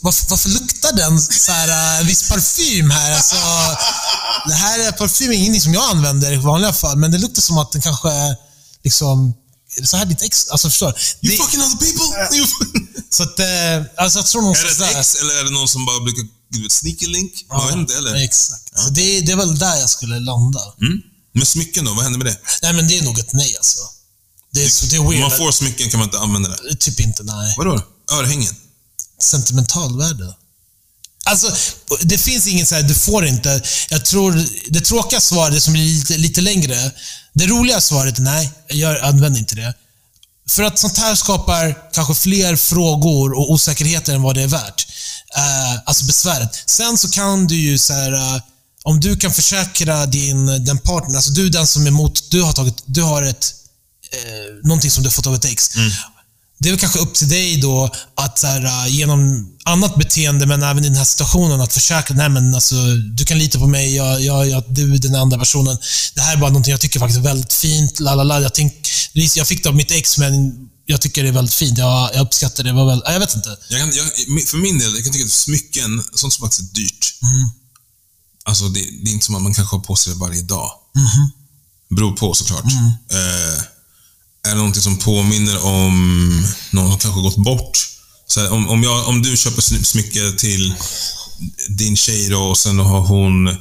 [0.00, 3.12] varför- Varför, luktar den så här, äh, viss parfym här?
[3.14, 3.36] Alltså,
[4.48, 7.42] det här är parfym är ingenting som jag använder i vanliga fall, men det luktar
[7.42, 8.36] som att den kanske är
[8.84, 9.34] liksom...
[9.76, 10.48] är det Så här ditt ex...
[10.48, 10.86] Alltså förstår
[11.20, 11.28] du?
[11.28, 12.46] You Det- fucking other people!
[13.10, 13.40] Så att,
[13.96, 16.24] alltså jag tror är någonstans det ett ex eller är det någon som bara brukar
[16.56, 17.32] du vet, sneaky link?
[17.48, 18.14] Jag vet inte, eller?
[18.14, 18.78] Exakt.
[18.78, 20.60] Så det, det är väl där jag skulle landa.
[20.80, 21.00] Mm.
[21.32, 21.94] Men smycken då?
[21.94, 22.38] Vad händer med det?
[22.62, 23.78] Nej, men det är nog ett nej alltså.
[24.52, 25.20] Det är, så, det är Om weird.
[25.20, 26.76] man får smycken kan man inte använda det.
[26.76, 27.54] Typ inte, nej.
[27.58, 27.82] Vadå?
[28.12, 28.54] Örhängen?
[29.20, 30.34] sentimentalvärde.
[31.24, 31.56] Alltså,
[32.00, 33.62] det finns inget så här, du får inte.
[33.88, 36.90] Jag tror, det tråkiga svaret, det som är lite, lite längre.
[37.32, 39.74] Det roliga svaret nej, jag använder inte det.
[40.48, 44.86] För att sånt här skapar kanske fler frågor och osäkerheter än vad det är värt.
[45.36, 46.62] Eh, alltså besväret.
[46.66, 48.42] Sen så kan du ju så här, eh,
[48.82, 52.42] om du kan försäkra din, den partner, alltså du är den som är emot, du
[52.42, 53.54] har tagit, du har ett,
[54.12, 55.70] eh, någonting som du har fått av ett ex.
[56.58, 60.46] Det är väl kanske upp till dig då att så här, äh, genom annat beteende,
[60.46, 62.74] men även i den här situationen, att försäkra, nej men alltså,
[63.16, 65.78] du kan lita på mig, jag, jag, jag, du är den andra personen.
[66.14, 68.00] Det här är bara någonting jag tycker faktiskt är väldigt fint.
[68.00, 68.40] Lalala.
[68.40, 68.74] Jag, tänk,
[69.12, 70.52] jag fick det av mitt ex, men
[70.86, 71.78] jag tycker det är väldigt fint.
[71.78, 72.72] Jag, jag uppskattar det.
[72.72, 73.56] Var väl, jag vet inte.
[73.68, 74.06] Jag kan, jag,
[74.46, 77.14] för min del, jag kan tycka att smycken, sånt som faktiskt är dyrt.
[78.44, 80.70] Alltså, det, det är inte som att man kanske har på sig det varje dag.
[81.90, 82.64] Beror på såklart.
[83.12, 83.58] Eh,
[84.46, 87.78] är det någonting som påminner om någon som kanske gått bort?
[88.26, 90.74] Så här, om, om, jag, om du köper smycke till
[91.68, 93.56] din tjej då, och sen har hon...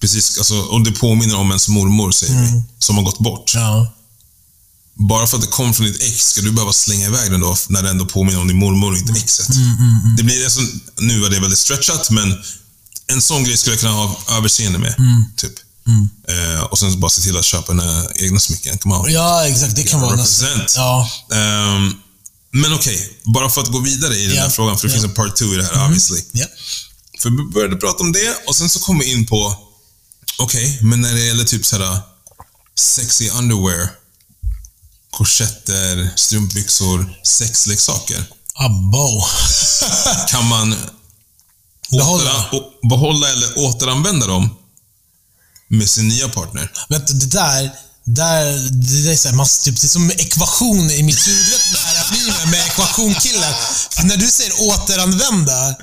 [0.00, 3.52] Precis, alltså, om det påminner om ens mormor, säger vi, som har gått bort.
[3.54, 3.92] Ja.
[4.98, 7.56] Bara för att det kom från ditt ex, ska du behöva slänga iväg den då,
[7.68, 9.48] när det ändå påminner om din mormor och inte exet?
[10.16, 10.60] Det blir, alltså,
[10.98, 12.36] nu är det väldigt stretchat, men
[13.06, 14.94] en sån grej skulle jag kunna ha överseende med.
[15.36, 15.52] Typ.
[16.28, 18.78] Eh, och sen bara se till att köpa dina egna smycken.
[18.78, 19.12] Come on.
[19.12, 19.76] ja, exakt.
[19.76, 20.48] Det kan vara nästan.
[20.48, 20.72] Represent.
[20.76, 21.10] Ja.
[21.36, 21.92] Ehm,
[22.52, 24.42] men okej, bara för att gå vidare i den Ja.
[24.42, 25.00] här frågan, för det Ja.
[25.00, 26.20] finns en part two i det här obviously.
[26.32, 26.46] Ja.
[27.20, 29.56] För vi började prata om det och sen så kom vi in på,
[30.38, 31.98] okej, men när det gäller typ såhär
[32.78, 33.88] sexy underwear,
[35.18, 38.24] korsetter, strumpbyxor, sexleksaker.
[38.54, 39.22] Abbo.
[40.28, 40.76] Kan man
[41.90, 42.46] Behålla.
[42.88, 44.54] behålla eller återanvända dem?
[45.70, 46.72] med sin nya partner.
[46.88, 47.70] Du, det där,
[48.04, 51.60] där, det där är, så här, man, typ, det är som ekvation i mitt huvud.
[52.12, 53.54] Memen med ekvationkillen.
[54.04, 55.76] När du säger återanvända,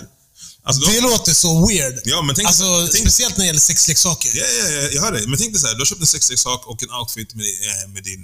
[0.67, 1.99] Alltså, då, det låter så weird.
[2.05, 4.31] Ja, men tänk- alltså, tänk- speciellt när det gäller sexleksaker.
[4.33, 5.27] Ja, ja, ja, jag hör dig.
[5.27, 7.87] Men tänk dig så här, du har köpt en sexleksak och en outfit med, eh,
[7.93, 8.21] med din...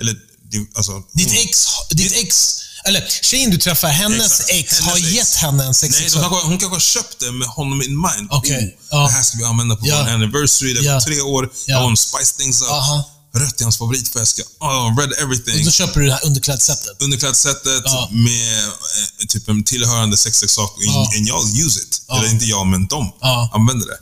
[0.00, 0.16] Eller
[0.50, 1.02] din, alltså...
[1.14, 4.50] Ditt ex, ditt ex, eller tjejen du träffar, hennes Exakt.
[4.50, 5.08] ex Hennes har ex.
[5.10, 6.22] gett henne en Nej, sexleksak.
[6.22, 8.28] de kanske, hon kanske har köpt det med honom in mind.
[8.30, 8.98] Okej, Oh, ja.
[9.06, 10.02] Det här ska vi använda på Ja.
[10.02, 10.72] vår anniversary.
[10.74, 11.00] Det är Ja.
[11.00, 11.52] tre år.
[11.66, 11.82] Ja.
[11.82, 12.68] Hon spice things up.
[12.70, 13.10] Aha.
[13.34, 14.42] Rött är hans favoritfärska.
[14.60, 15.64] Oh, red Och everything.
[15.64, 17.02] då köper du det här underklädsättet.
[17.02, 18.08] Underklädsättet Ja.
[18.12, 20.74] med eh, typ en tillhörande sexleksak.
[20.78, 21.10] Ja.
[21.16, 22.02] And y'all use it.
[22.08, 22.18] Ja.
[22.18, 23.50] Eller inte jag, men de Ja.
[23.54, 23.98] använder det.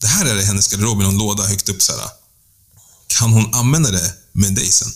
[0.00, 1.82] Det här är det hennes garderob i någon låda högt upp.
[1.82, 2.10] Så här.
[3.18, 4.92] Kan hon använda det med dig sen?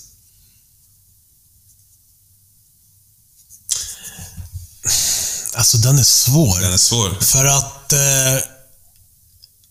[5.61, 6.61] Alltså den är svår.
[6.61, 7.17] Den är svår.
[7.21, 7.93] För att...
[7.93, 8.43] Eh,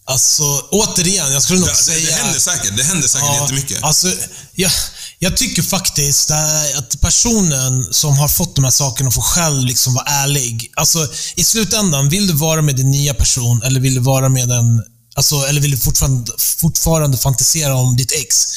[0.05, 2.05] alltså, återigen, jag skulle nog Det, säga...
[2.05, 2.77] det händer säkert.
[2.77, 3.83] Det händer säkert jättemycket.
[3.83, 4.13] Alltså,
[4.55, 4.71] jag,
[5.19, 6.31] jag tycker faktiskt
[6.77, 10.71] att personen som har fått de här sakerna får själv liksom vara ärlig.
[10.75, 14.51] Alltså, I slutändan, vill du vara med din nya person eller vill du vara med
[14.51, 14.83] en...
[15.15, 18.47] Alltså, eller vill du fortfarande, fortfarande fantisera om ditt ex?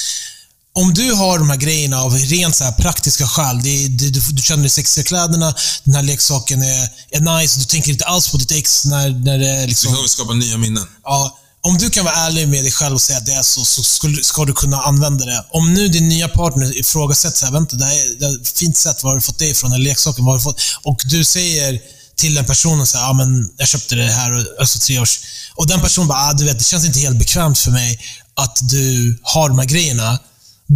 [0.75, 4.43] Om du har de här grejerna av rent så praktiska skäl, det det, du, du
[4.43, 5.55] känner dig sexig i kläderna,
[5.85, 9.39] den här leksaken är, är nice, du tänker inte alls på ditt ex när, när
[9.39, 9.95] det är Så liksom...
[9.95, 10.87] kan vi skapa nya minnen.
[11.05, 13.65] Ja, om du kan vara ärlig med dig själv och säga att det är så,
[13.65, 15.45] så skulle, ska du kunna använda det.
[15.51, 19.03] Om nu din nya partner ifrågasätter vänta, det här är, det är ett fint sätt,
[19.03, 19.73] var har du fått det ifrån?
[19.73, 20.61] Eller leksaken, var har du fått?
[20.83, 21.81] Och du säger
[22.17, 25.21] till den personen så här, ja men jag köpte det här, och- alltså tre års...
[25.55, 28.01] Och den personen bara, ah, du vet, det känns inte helt bekvämt för mig
[28.35, 30.19] att du har de här grejerna.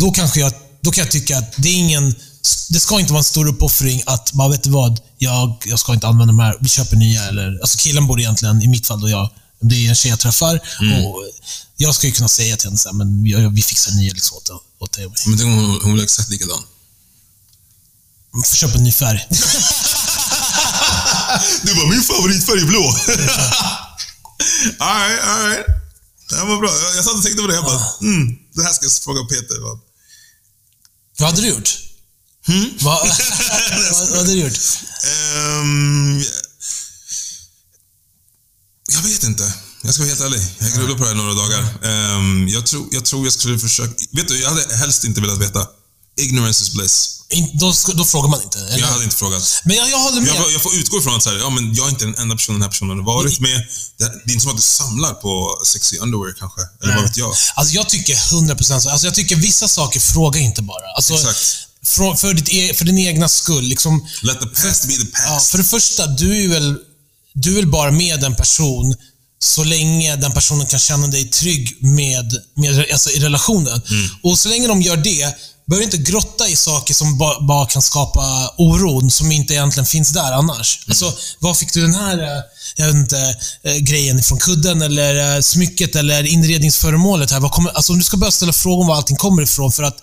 [0.00, 2.14] Då kanske jag, då kan jag tycka att det är ingen...
[2.68, 5.94] Det ska inte vara en stor uppoffring att, bara vet du vad, jag, jag ska
[5.94, 7.24] inte använda de här, vi köper nya.
[7.24, 9.30] Eller, alltså killen borde egentligen, i mitt fall då jag,
[9.60, 10.54] det är en tjej jag träffar.
[11.04, 11.22] Och
[11.76, 14.36] jag ska ju kunna säga till henne så här, men vi, vi fixar nya liksom
[14.36, 15.06] åt, åt dig.
[15.26, 16.62] Men tänk om hon, hon blir exakt likadan.
[18.34, 19.26] Vi får köpa en ny färg.
[21.62, 22.80] Du var min favoritfärg är blå.
[24.78, 25.66] alright, alright.
[26.28, 26.70] Det här var bra.
[26.82, 27.54] Jag, jag satt och tänkte på det.
[27.54, 29.60] Jag bara, mm, det här ska jag fråga Peter.
[29.66, 29.78] Vad,
[31.18, 31.78] Vad hade du gjort?
[32.46, 32.70] Hmm?
[32.80, 32.98] Vad,
[33.92, 34.58] vad, vad hade du gjort?
[35.04, 36.22] Ehm,
[38.88, 39.54] jag vet inte.
[39.82, 40.40] Jag ska vara helt ärlig.
[40.58, 41.62] Jag grubblade på det här några dagar.
[41.82, 43.94] Ehm, jag, tror, jag tror jag skulle försöka...
[44.10, 45.66] Vet du, jag hade helst inte velat veta.
[46.20, 47.12] Ignorance is bliss.
[47.28, 48.58] In, då, då frågar man inte.
[48.58, 48.78] Eller?
[48.78, 49.62] Jag hade inte frågat.
[49.64, 50.30] Men jag, jag håller med.
[50.34, 52.36] Jag, jag får utgå ifrån att så här, ja, men jag är inte den enda
[52.36, 53.66] personen den här personen har varit med.
[53.98, 56.60] Det, är inte som att du samlar på sexy underwear kanske.
[56.82, 57.34] Eller vad vet jag.
[57.54, 58.90] Alltså jag tycker 100% så.
[58.90, 60.86] Alltså jag tycker vissa saker, fråga inte bara.
[60.96, 61.56] Alltså, Exakt.
[61.84, 63.64] För, för, ditt, e- för din egna skull.
[63.64, 65.50] Liksom, Let the past be the ja, past.
[65.50, 66.78] för det första, du är väl
[67.34, 68.94] du är väl bara med en person
[69.38, 73.82] så länge den personen kan känna dig trygg med, med alltså i relationen.
[74.22, 75.34] Och så länge de gör det,
[75.66, 80.10] behöver inte grotta i saker som ba, bara kan skapa oron, som inte egentligen finns
[80.10, 80.80] där annars.
[80.88, 82.42] Alltså, var fick du den här eh,
[82.76, 87.30] jag vet inte, eh, grejen från kudden, eller eh, smycket, eller inredningsföremålet?
[87.30, 87.40] här?
[87.40, 89.82] Vad kommer, alltså, om du ska börja ställa frågor om var allting kommer ifrån, för
[89.82, 89.96] att,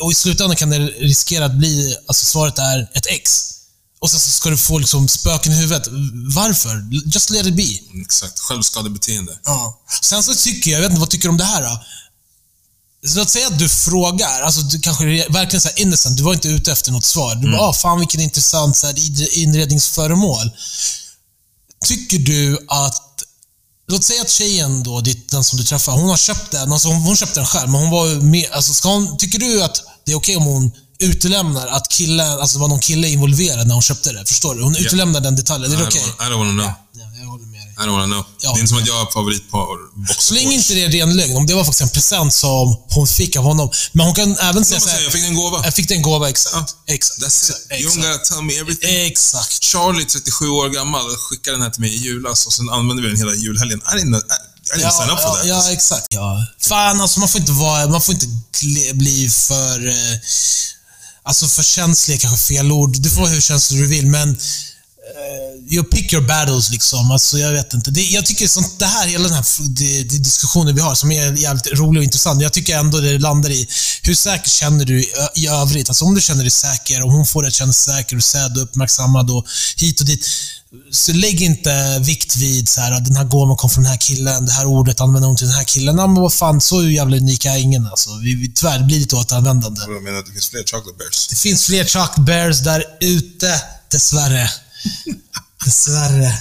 [0.00, 3.52] och i slutändan kan det riskera att bli, alltså svaret är ett ex.
[4.00, 5.88] Och sen så ska du få liksom spöken i huvudet.
[6.34, 6.88] Varför?
[7.14, 8.00] Just let it be.
[8.00, 8.38] Exakt.
[8.38, 9.38] Självskadebeteende.
[9.44, 9.80] Ja.
[10.02, 11.80] Sen så tycker jag, jag vet inte, vad tycker du om det här då?
[13.06, 16.48] Så låt säga att du frågar, alltså du kanske verkligen så innocent, du var inte
[16.48, 17.34] ute efter något svar.
[17.34, 18.94] Du bara, ah, fan vilken intressant så här,
[19.38, 20.50] inredningsföremål.
[21.84, 23.02] Tycker du att,
[23.88, 25.00] låt säga att tjejen då,
[25.30, 27.80] den som du träffar, hon har köpt den, alltså hon, hon köpte den själv, men
[27.80, 31.66] hon var med, alltså ska hon, tycker du att det är okej om hon utelämnar
[31.66, 34.26] att killen, alltså var någon kille involverad när hon köpte det?
[34.26, 34.62] Förstår du?
[34.62, 36.02] Hon utelämnar den detaljen, är det okej?
[36.20, 36.72] I don't wanna know.
[36.92, 37.65] Ja, jag håller med dig.
[37.78, 38.24] I don't wanna know.
[38.40, 38.52] Ja.
[38.52, 39.66] Det är inte som att jag har favoritpar
[40.18, 41.36] Så länge inte det ren lögn.
[41.36, 43.70] Om det var faktiskt en present som hon fick av honom.
[43.92, 45.64] Men hon kan även säga Jag, så här, jag fick en gåva.
[45.64, 46.74] Jag fick en gåva, exakt.
[46.86, 47.22] Exakt.
[47.22, 47.56] That's it.
[47.70, 47.80] exakt.
[47.80, 49.06] You don't gotta tell me everything.
[49.06, 49.64] Exakt.
[49.64, 53.08] Charlie, 37 år gammal, skickade den här till mig i julas och sen använde vi
[53.08, 53.78] den hela julhelgen.
[53.78, 54.20] I didn't, I,
[54.74, 55.46] I didn't sign up for ja, that.
[55.46, 56.06] ja, exakt.
[56.10, 56.46] Ja.
[56.60, 58.26] Fan, alltså man får inte vara, man får inte
[58.94, 60.18] bli för, eh,
[61.22, 62.96] alltså för känslig kanske fel ord.
[62.98, 64.38] Du får vara hur känslig du vill, men
[65.70, 67.10] you pick your battles liksom.
[67.10, 67.90] Alltså, jag vet inte.
[67.90, 71.12] Det, jag tycker sånt, det här, hela den här det, det diskussionen vi har, som
[71.12, 72.42] är jävligt rolig och intressant.
[72.42, 73.68] Jag tycker ändå det landar i,
[74.02, 75.02] hur säker känner du
[75.34, 75.88] i, övrigt?
[75.88, 78.24] Alltså om du känner dig säker, och hon får dig att känna sig säker och
[78.24, 79.46] sedd och uppmärksammad och
[79.76, 80.26] hit och dit.
[80.90, 84.46] Så lägg inte vikt vid så här, den här gåvan kom från den här killen,
[84.46, 85.96] det här ordet använder hon till den här killen.
[85.96, 88.10] Men vad fan, så jävla unika är ingen alltså.
[88.18, 89.80] Vi, vi, tyvärr, det blir lite återanvändande.
[89.80, 91.28] Jag menar det finns fler chocolate bears.
[91.28, 94.50] Det finns fler chocolate bears där ute, dessvärre.
[95.64, 96.32] Dessvärre.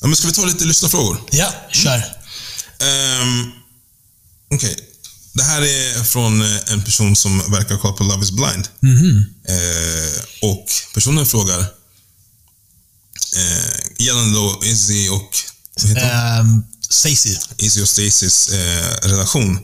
[0.00, 1.20] Ja, men ska vi ta lite lyssnarfrågor?
[1.30, 2.04] Ja, kör.
[2.78, 3.50] Ehm,
[4.54, 4.76] Okej.
[5.32, 8.68] Det här är från eh, en person som verkar ha koll på Love is blind.
[9.48, 11.60] Eh, och personen frågar
[13.36, 15.36] eh, gällande då Izzy och?
[16.40, 17.36] Um, Stacey.
[17.56, 19.58] Izzy och Stacys eh, relation.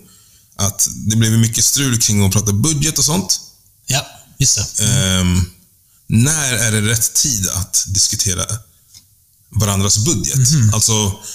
[0.59, 3.41] Att det blev mycket strul kring att prata budget och sånt.
[3.87, 4.07] Ja,
[4.39, 4.85] just det.
[4.85, 5.51] Ehm,
[6.07, 8.47] när är det rätt tid att diskutera
[9.51, 10.49] varandras budget?
[10.73, 10.93] Alltså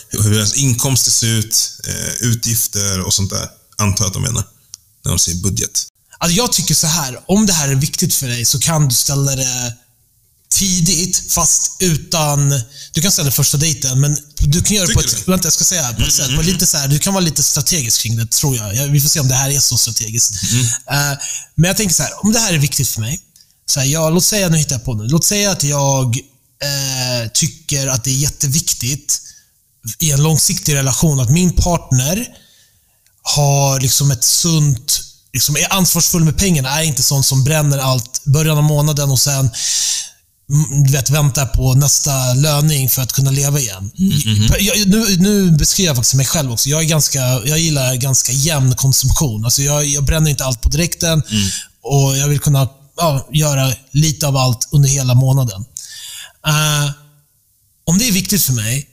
[0.09, 3.49] hur hur deras inkomster ser ut, eh, utgifter och sånt där.
[3.77, 4.43] Antar jag att de menar.
[5.03, 5.87] När de säger budget.
[6.17, 8.95] Alltså jag tycker så här, om det här är viktigt för dig så kan du
[8.95, 9.73] ställa det
[10.51, 12.61] tidigt, fast utan...
[12.93, 15.25] Du kan ställa det första dejten, men du kan göra det på Tycker ett...
[15.25, 15.31] du?
[15.31, 16.35] Vänta, jag ska säga på ett sätt.
[16.35, 18.87] På lite så här, du kan vara lite strategisk kring det, tror jag.
[18.87, 20.43] Vi får se om det här är så strategiskt.
[20.91, 20.97] Eh,
[21.55, 23.21] men jag tänker så här, om det här är viktigt för mig.
[23.65, 25.07] Så här, ja, låt säga, nu hittar jag på nu.
[25.07, 26.17] Låt säga att jag
[26.63, 29.21] eh, tycker att det är jätteviktigt
[29.99, 32.27] i en långsiktig relation att min partner
[33.21, 35.01] har liksom ett sunt,
[35.33, 39.19] liksom är ansvarsfull med pengarna, är inte sån som bränner allt början av månaden och
[39.19, 39.51] sen mm,
[40.85, 43.91] du vet, väntar på nästa löning för att kunna leva igen.
[44.59, 46.69] Jag, nu, nu beskriver jag faktiskt mig själv också.
[46.69, 49.45] Jag, är ganska, jag gillar ganska jämn konsumtion.
[49.45, 51.23] Alltså jag, jag bränner inte allt på direkten
[51.83, 55.65] och jag vill kunna ja, göra lite av allt under hela månaden.
[56.47, 56.91] Eh,
[57.85, 58.87] om det är viktigt för mig,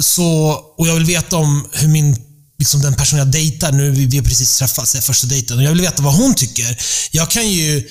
[0.00, 2.16] så, och jag vill veta om hur min,
[2.58, 5.70] liksom den person jag dejtar, nu vi, har precis träffats, är första dejten, och jag
[5.70, 6.78] vill veta vad hon tycker.
[7.10, 7.88] Jag kan ju,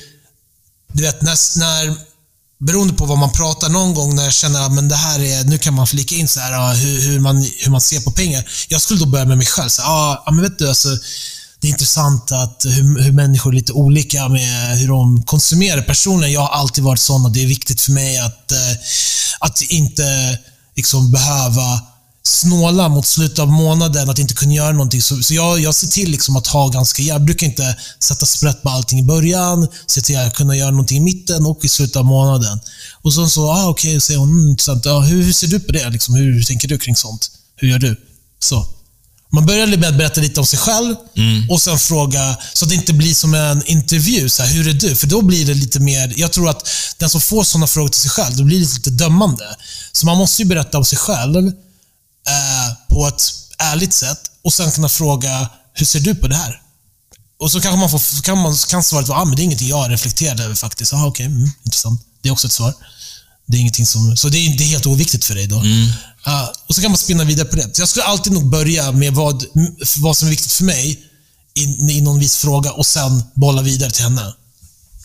[0.94, 2.13] du vet, när, när
[2.66, 5.44] beroende på vad man pratar någon gång när jag känner att men det här är,
[5.44, 8.50] nu kan man flika in så här, hur, hur, man, hur man ser på pengar.
[8.68, 9.70] Jag skulle då börja med mig själv.
[9.70, 10.90] Så, här, ah, ja, men vet du, alltså,
[11.60, 15.82] det är intressant att hur, hur människor är lite olika med hur de konsumerar.
[15.82, 18.78] Personligen, jag har alltid varit sån och det är viktigt för mig att, eh,
[19.40, 20.40] att inte
[20.76, 21.82] liksom, behöva
[22.26, 25.02] snåla mot slutet av månaden, att inte kunna göra någonting.
[25.02, 27.02] Så, så jag, jag ser till liksom att ha ganska...
[27.02, 30.98] Jag brukar inte sätta sprätt på allting i början, se till att kunna göra någonting
[30.98, 32.60] i mitten och i slutet av månaden.
[33.02, 34.86] Och sen så, ah, okej, okay, säger hon, mm, intressant.
[34.86, 35.90] Ja, hur, hur ser du på det?
[35.90, 37.32] Liksom, hur, hur tänker du kring sånt?
[37.56, 37.96] Hur gör du?
[38.40, 38.68] Så.
[39.32, 40.96] Man börjar med att berätta lite om sig själv
[41.50, 44.30] och sen fråga, så att det inte blir som en intervju.
[44.30, 44.96] Så här, hur är du?
[44.96, 46.14] För då blir det lite mer...
[46.18, 48.90] Jag tror att den som får sådana frågor till sig själv, då blir det lite
[48.90, 49.56] dömande.
[49.92, 51.52] Så man måste ju berätta om sig själv
[52.28, 53.24] eh, på ett
[53.58, 56.62] ärligt sätt och sen kunna fråga, hur ser du på det här?
[57.40, 59.68] Och så kanske man får, kan, man, kan svaret vara, ah, men det är ingenting
[59.68, 60.94] jag reflekterade över faktiskt.
[60.94, 62.02] Ah, okej, mm, intressant.
[62.22, 62.74] Det är också ett svar.
[63.46, 65.64] Det är ingenting som, så det är, det är helt oviktigt för dig då.
[66.24, 67.76] Ah, och så kan man spinna vidare på det.
[67.76, 69.46] Så jag skulle alltid nog börja med vad,
[69.98, 71.04] vad som är viktigt för mig
[71.56, 71.64] i,
[71.98, 74.34] i någon viss fråga och sen bolla vidare till henne.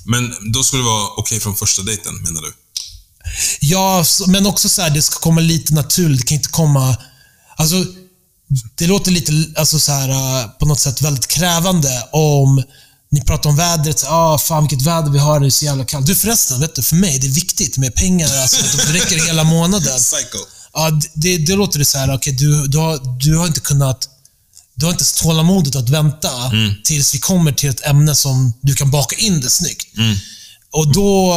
[0.04, 2.52] Men då skulle det vara okej från första dejten, menar du?
[3.60, 6.20] Ja, men också så här, det ska komma lite naturligt.
[6.20, 6.96] Det kan inte komma...
[7.58, 7.84] Alltså,
[8.74, 12.62] det låter lite alltså så här, eh, på något sätt väldigt krävande om
[13.10, 14.02] ni pratar om vädret.
[14.04, 15.40] Ja, ah, fan vilket väder vi har.
[15.40, 16.06] Det är så jävla kallt.
[16.06, 18.36] Du förresten, vet du, för mig det är viktigt med pengar.
[18.42, 19.98] Alltså, det räcker hela månaden.
[19.98, 20.38] Psycho.
[20.72, 24.08] Ja, det, det låter det så här, okej, du, du, har, du har inte kunnat...
[24.74, 26.30] Du har inte tålamodet att vänta
[26.84, 29.86] tills vi kommer till ett ämne som du kan baka in det snyggt.
[30.70, 31.34] Och då,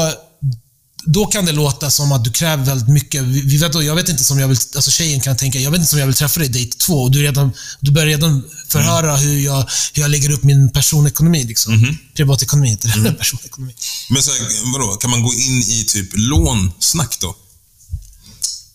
[1.05, 3.23] då kan det låta som att du kräver väldigt mycket.
[3.23, 5.89] Vi, vet, jag vet inte som jag vill, alltså tjejen kan tänka, jag vet inte
[5.89, 7.03] som jag vill träffa dig i dejt två.
[7.03, 11.43] Och du, redan, du börjar redan förhöra hur, jag, hur jag lägger upp min personekonomi.
[11.43, 11.97] Liksom.
[12.15, 13.11] Privatekonomi heter det.
[13.17, 13.73] Personekonomi.
[14.09, 17.35] Men så här, vadå, kan man gå in i typ lånsnack då?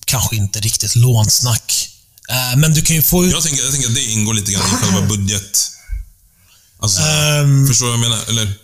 [0.04, 1.90] Kanske inte riktigt lånsnack.
[2.28, 3.32] Eh, men du kan ju få ut...
[3.32, 5.72] Jag tänker, jag tänker att det ingår lite grann i själva budget...
[6.80, 7.66] Alltså, Ehm.
[7.66, 8.24] förstår du vad jag menar?
[8.28, 8.54] Eller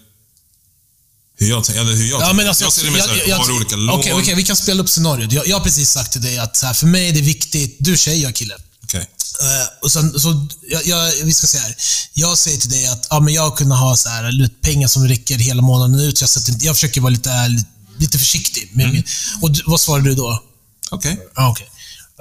[1.43, 1.71] hur jag.
[1.71, 4.01] Eller hur jag, Ja, men alltså, jag ser det mer jag- har olika lån?
[4.01, 5.33] Okej, okej, vi kan spela upp scenariot.
[5.33, 7.77] Jag, jag har precis sagt till dig att så här, för mig är det viktigt...
[7.81, 8.55] Du tjej, jag kille.
[8.85, 9.01] Okej.
[9.41, 11.77] Eh, och sen, så, jag, jag, vi ska säga här.
[12.15, 15.39] Jag säger till dig att ja, men jag kunde ha så här, pengar som räcker
[15.39, 16.21] hela månaden ut.
[16.21, 17.63] Jag, sätter, jag försöker vara lite,
[17.99, 18.71] lite försiktig.
[18.73, 19.05] Med min,
[19.43, 20.43] och vad svarar du då?
[20.91, 21.19] Okej.
[21.37, 21.69] Ja, okej.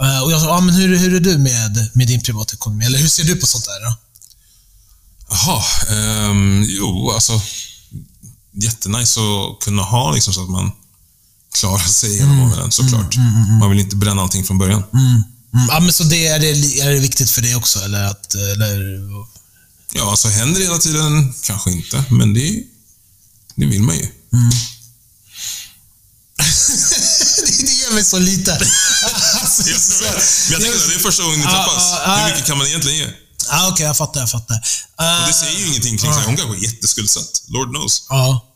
[0.01, 2.85] Eh, och jag sa, ja, men hur, hur är du med, med din privatekonomi?
[2.85, 3.93] Eller hur ser du på sånt där?
[5.29, 5.63] Jaha.
[5.89, 7.41] ehm, jo, alltså.
[8.53, 10.71] Jättenice att kunna ha liksom så att man
[11.53, 13.15] klarar sig genom månaden, såklart.
[13.59, 14.83] Man vill inte bränna allting från början.
[14.93, 15.23] Mm,
[15.69, 17.79] ja, men så det, är, det, är det viktigt för dig också?
[17.79, 19.01] Eller att, eller,
[19.93, 21.33] Ja, alltså händer det hela tiden?
[21.43, 22.63] Kanske inte, men det,
[23.55, 24.01] det vill man ju.
[27.45, 28.53] det, det ger mig så lite.
[28.53, 29.79] Alltså, Jag
[30.51, 31.93] jag tänker att det är första gången ni träffas.
[32.05, 33.07] Hur mycket kan man egentligen ge?
[33.49, 34.19] Ja, Okej, jag fattar.
[34.19, 34.55] Jag fattar.
[34.97, 37.41] Och Eh, det säger ju ingenting kring här, hon kanske är jätteskuldsatt.
[37.47, 38.03] Lord knows.
[38.09, 38.47] Ja.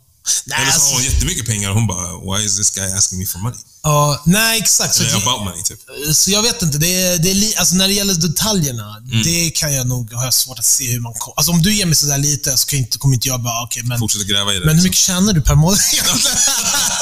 [0.45, 2.91] Nej, Eller så alltså- har hon jättemycket pengar och hon bara, why is this guy
[2.91, 3.59] asking me for money?
[3.83, 4.99] Ja, nej, exakt.
[4.99, 5.79] Eller about money, typ.
[6.15, 6.77] så jag vet inte.
[6.77, 9.23] Det är, det är li, alltså när det gäller detaljerna, Mm.
[9.23, 11.35] det kan jag nog ha svårt att se hur man kommer...
[11.37, 13.83] Alltså om du ger mig sådär lite så kan inte, kommer inte jag bara, okej,
[13.83, 13.99] men...
[13.99, 14.65] Fortsätta gräva i det.
[14.65, 14.83] Men hur liksom.
[14.87, 15.79] mycket tjänar du per månad?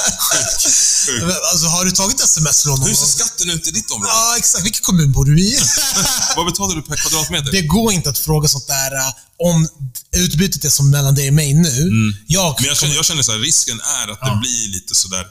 [1.51, 4.11] Alltså, har du tagit sms-lån någon Hur ser skatten ut i ditt område?
[4.13, 4.65] Ja, exakt.
[4.65, 5.59] Vilken kommun bor du i?
[6.35, 7.51] Vad betalar du per kvadratmeter?
[7.51, 9.09] det går inte att fråga sånt där uh,
[9.39, 9.67] om
[10.15, 12.13] utbytet är som mellan dig och mig nu.
[12.27, 12.55] Jag, Mm.
[12.59, 15.25] Men jag känner, jag känner så här, risken är att det blir lite sådär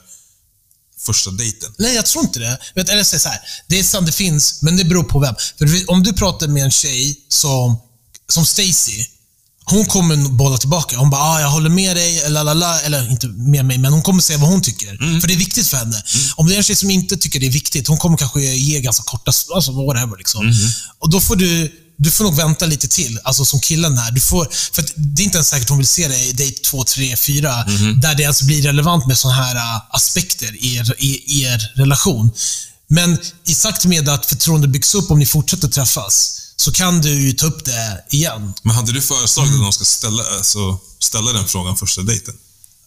[1.05, 1.73] första dejten.
[1.77, 2.57] Nej, jag tror inte det.
[2.75, 5.35] Vet, eller så här, det är sant, det finns, men det beror på vem.
[5.57, 7.79] För om du pratar med en tjej som,
[8.29, 9.05] som Stacy,
[9.65, 10.97] hon kommer bolla tillbaka.
[10.97, 13.93] Hon bara, ah, jag håller med dig, eller la, la, eller inte med mig, men
[13.93, 15.19] hon kommer säga vad hon tycker.
[15.21, 16.03] För det är viktigt för henne.
[16.35, 18.79] Om det är en tjej som inte tycker det är viktigt, hon kommer kanske ge
[18.81, 20.17] ganska korta, alltså whatever.
[20.17, 20.53] Liksom.
[20.99, 24.11] Och då får du, du får nog vänta lite till, alltså som killen här.
[24.11, 26.83] Du får, för det är inte ens säkert hon vill se dig i dejt 2,
[26.83, 27.65] 3, 4,
[28.01, 31.71] där det alltså blir relevant med sådana här äh, aspekter i er, i, i er
[31.75, 32.31] relation.
[32.87, 37.09] Men i takt med att förtroende byggs upp, om ni fortsätter träffas, så kan du
[37.09, 38.53] ju ta upp det igen.
[38.63, 42.33] Men hade du föreslagit att de ska ställa, alltså, ställa den frågan första dejten?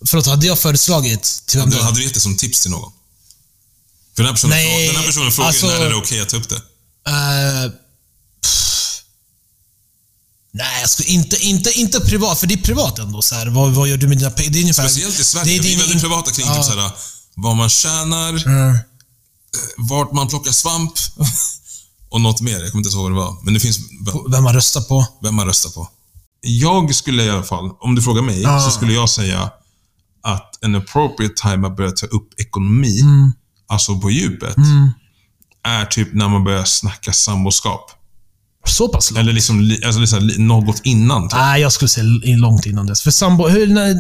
[0.07, 1.83] Förlåt, hade jag föreslagit till vem Hade, då?
[1.85, 2.93] hade du gett det som tips till någon?
[4.17, 6.21] För den här personen, Nej, frå- den här personen frågar alltså- när är det okej
[6.21, 6.57] att ta upp det.
[7.09, 7.71] Eh,
[8.43, 9.03] pff.
[10.53, 13.23] nej, jag skulle inte, inte, inte privat, för det är privat ändå.
[13.23, 14.51] Så här, vad, vad gör du med dina pengar?
[14.51, 14.89] Det är ungefär...
[14.89, 15.53] Speciellt i Sverige.
[15.53, 16.55] det är vi är väldigt privata kring Ja.
[16.57, 16.91] typ såhär,
[17.35, 18.79] vad man tjänar, Mm.
[19.77, 20.93] vart man plockar svamp
[22.11, 22.59] och något mer.
[22.59, 23.37] Jag kommer inte ihåg vad det var.
[23.45, 23.79] Men det finns
[24.31, 25.07] Vem man röstar på.
[25.23, 25.89] vem man röstar på.
[26.41, 28.61] Jag skulle i alla fall, om du frågar mig, Ja.
[28.61, 29.51] så skulle jag säga
[30.23, 33.33] att en appropriate time att börja ta upp ekonomi, Mm.
[33.69, 34.57] alltså på djupet,
[35.65, 37.91] är typ när man börjar snacka samboskap.
[38.65, 39.21] Så pass långt?
[39.21, 41.29] Eller liksom, li- alltså liksom li- något innan.
[41.29, 41.39] Typ.
[41.39, 42.05] Nej, jag skulle säga
[42.37, 43.03] långt innan dess.
[43.03, 43.49] För sambo...
[43.49, 43.95] Hur, när,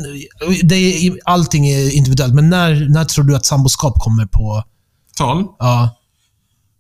[0.67, 4.65] det är, allting är individuellt, men när, när tror du att samboskap kommer på...
[5.17, 5.45] Tal.
[5.59, 5.96] Ja,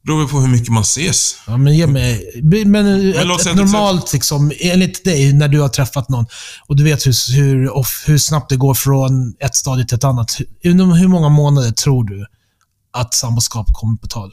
[0.06, 1.36] Beror väl på hur mycket man ses.
[1.46, 2.42] ja men ge mig...
[2.66, 6.26] Men, ett, säga ett du- normalt, liksom, enligt dig, när du har träffat någon
[6.66, 7.70] och du vet hur, hur,
[8.06, 10.38] hur snabbt det går från ett stadie till ett annat.
[10.62, 12.26] Inom hur många månader tror du
[12.92, 14.32] att samboskap kommer på tal?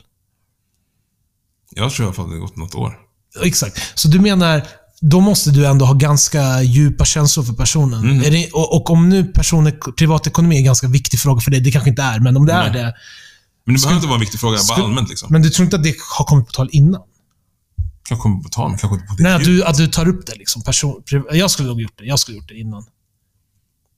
[1.75, 2.93] Jag tror i alla fall det har gått något år.
[3.43, 3.99] Exakt.
[3.99, 4.67] Så du menar,
[5.01, 8.03] då måste du ändå ha ganska djupa känslor för personen.
[8.03, 8.23] Mm.
[8.23, 9.33] Är det, och, och om nu
[9.97, 12.53] privatekonomi är en ganska viktig fråga för dig, det kanske inte är, men om det
[12.53, 12.81] är Nej.
[12.81, 12.93] det.
[13.65, 15.27] Men det behöver inte vara en viktig fråga, bara allmänt liksom.
[15.31, 17.01] Men du tror inte att det har kommit på tal innan?
[18.07, 20.07] Kanske kommer på tal, men kanske inte på det Nej, att du, att du tar
[20.07, 20.35] upp det.
[20.35, 22.05] Liksom, person, jag skulle nog gjort det.
[22.05, 22.85] Jag skulle gjort det innan.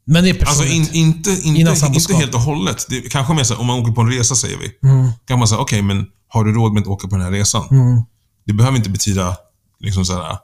[0.05, 0.93] Men det är Alltså personligt.
[0.93, 2.85] in, inte, inte, inte helt och hållet.
[2.89, 4.89] Det, kanske mer såhär, om man åker på en resa säger vi.
[4.89, 5.11] Mm.
[5.27, 7.67] Kan man säga, okej men har du råd med att åka på den här resan?
[7.71, 8.01] Mm.
[8.45, 9.37] Det behöver inte betyda,
[9.79, 10.37] liksom såhär,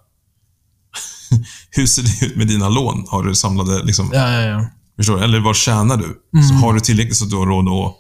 [1.69, 3.05] hur ser det ut med dina lån?
[3.09, 4.65] Har du samlade, liksom, Ja, ja, ja.
[4.95, 5.23] förstår du?
[5.23, 6.21] Eller vad tjänar du?
[6.49, 7.95] Så har du tillräckligt så att du har råd att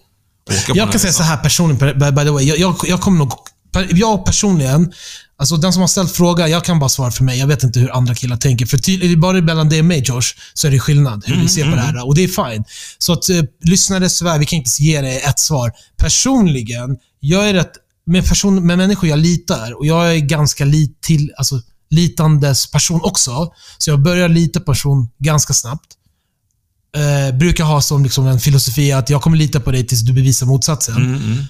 [0.49, 0.77] Mm.
[0.77, 2.43] Jag kan säga så här personligen, by, by the way.
[2.43, 3.33] Jag, jag, jag kommer nog...
[3.91, 4.93] Jag personligen,
[5.37, 7.39] alltså den som har ställt frågan, jag kan bara svara för mig.
[7.39, 8.65] Jag vet inte hur andra killar tänker.
[8.65, 11.69] För tydligt, bara mellan dig och mig, Josh, så är det skillnad hur vi ser
[11.69, 12.07] på det här.
[12.07, 12.63] Och det är fine.
[12.97, 15.71] Så att eh, lyssnare, svär, vi kan inte ge dig ett svar.
[15.97, 17.71] Personligen, jag är rätt...
[18.05, 23.01] Med, person, med människor jag litar, och jag är ganska lit till, alltså, litandes person
[23.03, 23.53] också.
[23.77, 25.87] Så jag börjar lita på person ganska snabbt
[26.97, 30.13] eh, brukar ha som liksom en filosofi att jag kommer lita på dig tills du
[30.13, 30.95] bevisar motsatsen.
[30.95, 31.45] Mm, mm.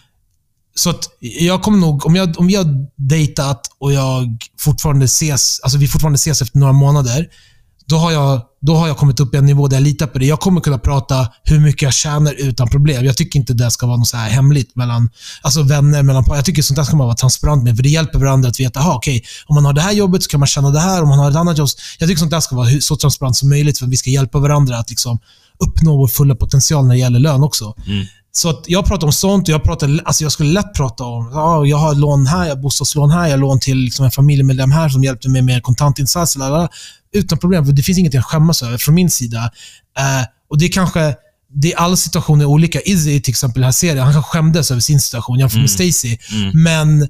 [0.75, 5.77] Så att jag kommer nog, om, jag, om har dejtat och jag fortfarande ses, alltså
[5.77, 7.27] vi fortfarande ses efter några månader,
[7.85, 10.19] då har, jag, då har jag kommit upp i en nivå där jag litar på
[10.19, 10.27] dig.
[10.27, 13.05] Jag kommer kunna prata hur mycket jag tjänar utan problem.
[13.05, 15.09] Jag tycker inte det ska vara något så här hemligt mellan
[15.41, 16.03] alltså vänner.
[16.03, 18.59] Mellan, jag tycker sånt där ska man vara transparent med, för det hjälper varandra att
[18.59, 21.01] veta, aha, okay, om man har det här jobbet så kan man tjäna det här,
[21.01, 21.69] om man har ett annat jobb.
[21.99, 24.39] Jag tycker sånt där ska vara så transparent som möjligt, för att vi ska hjälpa
[24.39, 25.19] varandra att liksom
[25.59, 27.75] uppnå vår fulla potential när det gäller lön också.
[27.87, 28.05] Mm.
[28.31, 31.31] Så att jag pratar om sånt och jag, pratar, alltså jag skulle lätt prata om,
[31.33, 34.11] ja, jag har lån här, jag har bostadslån här, jag har lån till liksom en
[34.11, 36.35] familjemedlem här som hjälpte mig med kontantinsats.
[36.35, 36.69] lalala.
[37.13, 39.51] Utan problem, för det finns inget att skämmas över från min sida.
[39.97, 41.15] Eh, och det är kanske,
[41.53, 42.81] det är alla situationer är olika.
[42.81, 45.71] Izzy till exempel i den här serien, han kanske skämdes över sin situation jämfört med
[45.71, 46.17] Stacy.
[46.53, 47.07] Men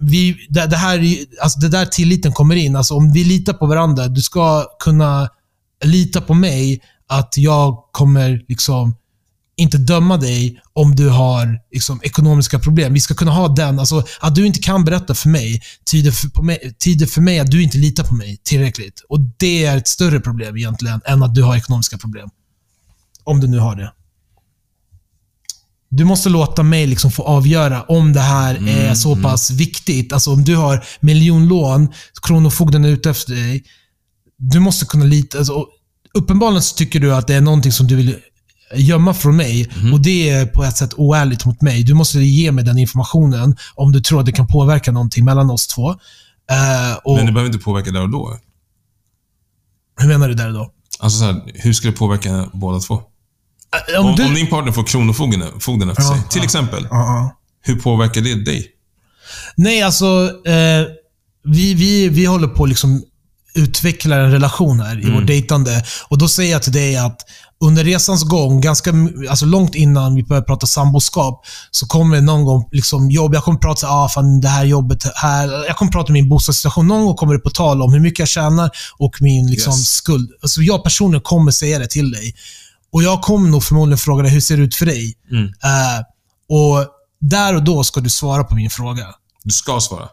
[0.00, 2.76] vi, det, det, här, alltså det där tilliten kommer in.
[2.76, 5.28] Alltså om vi litar på varandra, du ska kunna
[5.84, 8.94] lita på mig att jag kommer liksom
[9.56, 12.92] inte döma dig om du har liksom, ekonomiska problem.
[12.92, 13.78] Vi ska kunna ha den.
[13.78, 17.40] Alltså, att du inte kan berätta för mig tyder för, på mig tyder för mig
[17.40, 19.02] att du inte litar på mig tillräckligt.
[19.08, 22.28] Och Det är ett större problem egentligen än att du har ekonomiska problem.
[23.24, 23.92] Om du nu har det.
[25.90, 30.12] Du måste låta mig liksom få avgöra om det här är så pass viktigt.
[30.12, 31.92] Alltså om du har miljonlån,
[32.22, 33.64] Kronofogden är ute efter dig.
[34.38, 35.38] Du måste kunna lita...
[35.38, 35.66] Alltså,
[36.14, 38.16] uppenbarligen tycker du att det är någonting som du vill
[38.74, 39.70] gömma från mig.
[39.76, 39.92] Mhm.
[39.92, 41.82] Och det är på ett sätt oärligt mot mig.
[41.82, 45.50] Du måste ge mig den informationen om du tror att det kan påverka någonting mellan
[45.50, 45.90] oss två.
[45.90, 48.38] Eh, och, Men det behöver inte påverka där och då.
[50.00, 50.70] Hur menar du där då?
[50.98, 52.94] Alltså så här, hur ska det påverka båda två?
[52.94, 56.88] Eh, Om, du, om din partner får kronofogden fogden efter Ja, sig, till exempel.
[57.62, 58.70] Hur påverkar det dig?
[59.56, 60.06] Nej, alltså.
[60.46, 60.86] Eh,
[61.44, 63.02] vi, vi, vi håller på liksom
[63.54, 65.14] utveckla en relation här i Mm.
[65.14, 65.84] vårt dejtande.
[66.08, 67.20] Och Då säger jag till dig att
[67.64, 68.92] under resans gång, ganska
[69.30, 73.34] alltså långt innan vi börjar prata samboskap, så kommer någon gång liksom jobb.
[73.34, 75.66] Jag kommer prata så ah, fan det här jobbet här.
[75.66, 76.86] Jag kommer prata om min bostadssituation.
[76.86, 79.86] Någon gång kommer det på tal om hur mycket jag tjänar och min liksom, Yes.
[79.88, 80.30] skuld.
[80.42, 82.34] Alltså jag personligen kommer säga det till dig.
[82.92, 85.14] Och Jag kommer nog förmodligen fråga dig, hur ser det ut för dig?
[85.30, 85.44] Mm.
[85.44, 86.00] Eh,
[86.48, 86.86] och
[87.20, 89.06] Där och då ska du svara på min fråga.
[89.44, 90.08] Du ska svara.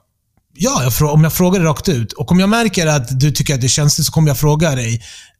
[0.53, 2.13] Ja, jag om jag frågar det rakt ut.
[2.13, 4.75] Och om jag märker att du tycker att det är känsligt så kommer jag fråga
[4.75, 4.95] dig.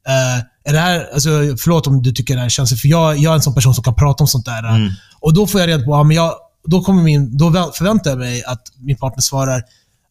[0.08, 3.18] eh, är det här, alltså, förlåt om du tycker det här är känsligt, för jag,
[3.18, 4.68] jag är en sån person som kan prata om sånt där.
[4.68, 4.92] Mm.
[5.20, 6.34] Och Då får jag reda på, ja, men jag,
[6.66, 9.62] då, kommer min, då vä- förväntar jag mig att min partner svarar,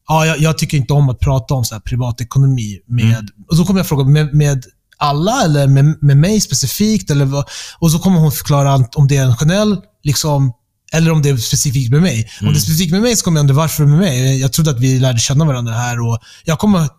[0.07, 2.79] ja, jag, jag tycker inte om att prata om så här privatekonomi.
[2.87, 3.25] Med, Mm.
[3.49, 4.63] Och så kommer jag fråga, med, med
[4.97, 7.09] alla eller med, med mig specifikt?
[7.11, 7.45] Eller vad,
[7.79, 10.51] och så kommer hon förklara om det är en generell, liksom,
[10.93, 12.31] eller om det är specifikt med mig.
[12.41, 14.39] Om det är specifikt med mig så kommer jag undra varför med mig.
[14.39, 16.89] Jag trodde att vi lärde känna varandra här och jag kommer,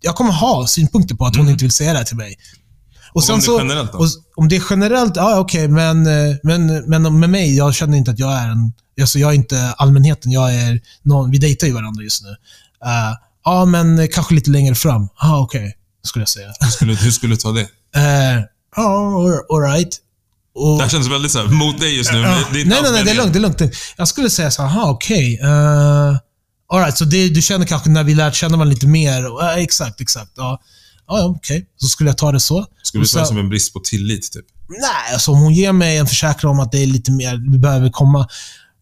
[0.00, 2.36] jag kommer ha synpunkter på att hon inte vill säga det här till mig.
[3.12, 3.98] Och, om det är generellt då?
[3.98, 4.06] och,
[4.36, 8.10] om det är generellt, ja okej, men, eh, men, men med mig, jag känner inte
[8.10, 8.72] att jag är en...
[9.00, 12.28] Alltså jag är inte allmänheten, jag är någon, vi dejtar ju varandra just nu.
[12.84, 15.08] Eh, ja, men kanske lite längre fram.
[15.20, 16.52] Ja, okej, skulle jag säga.
[16.60, 17.66] Hur skulle, hur skulle du ta det?
[17.96, 18.44] Eh,
[18.76, 19.98] Ja, all right.
[20.54, 22.22] Och, Det här känns väldigt så här, mot dig just nu.
[22.22, 23.32] det- det inte nej, nej, nej, det är lugnt.
[23.32, 23.60] Det är lugnt.
[23.96, 25.40] Jag skulle säga så här, okej.
[25.42, 26.16] Uh,
[26.72, 29.32] Alright, så det, du känner kanske när vi lärt känna varandra lite mer.
[29.32, 30.30] och, eh, exakt, exakt.
[30.36, 30.60] Ja,
[31.08, 31.66] ja ja, okej.
[31.76, 32.66] Så skulle jag ta det så.
[32.82, 34.44] Skulle du säga så- som en brist på tillit, typ?
[34.68, 37.58] Nej, alltså om hon ger mig en försäkran om att det är lite mer, vi
[37.58, 38.28] behöver komma.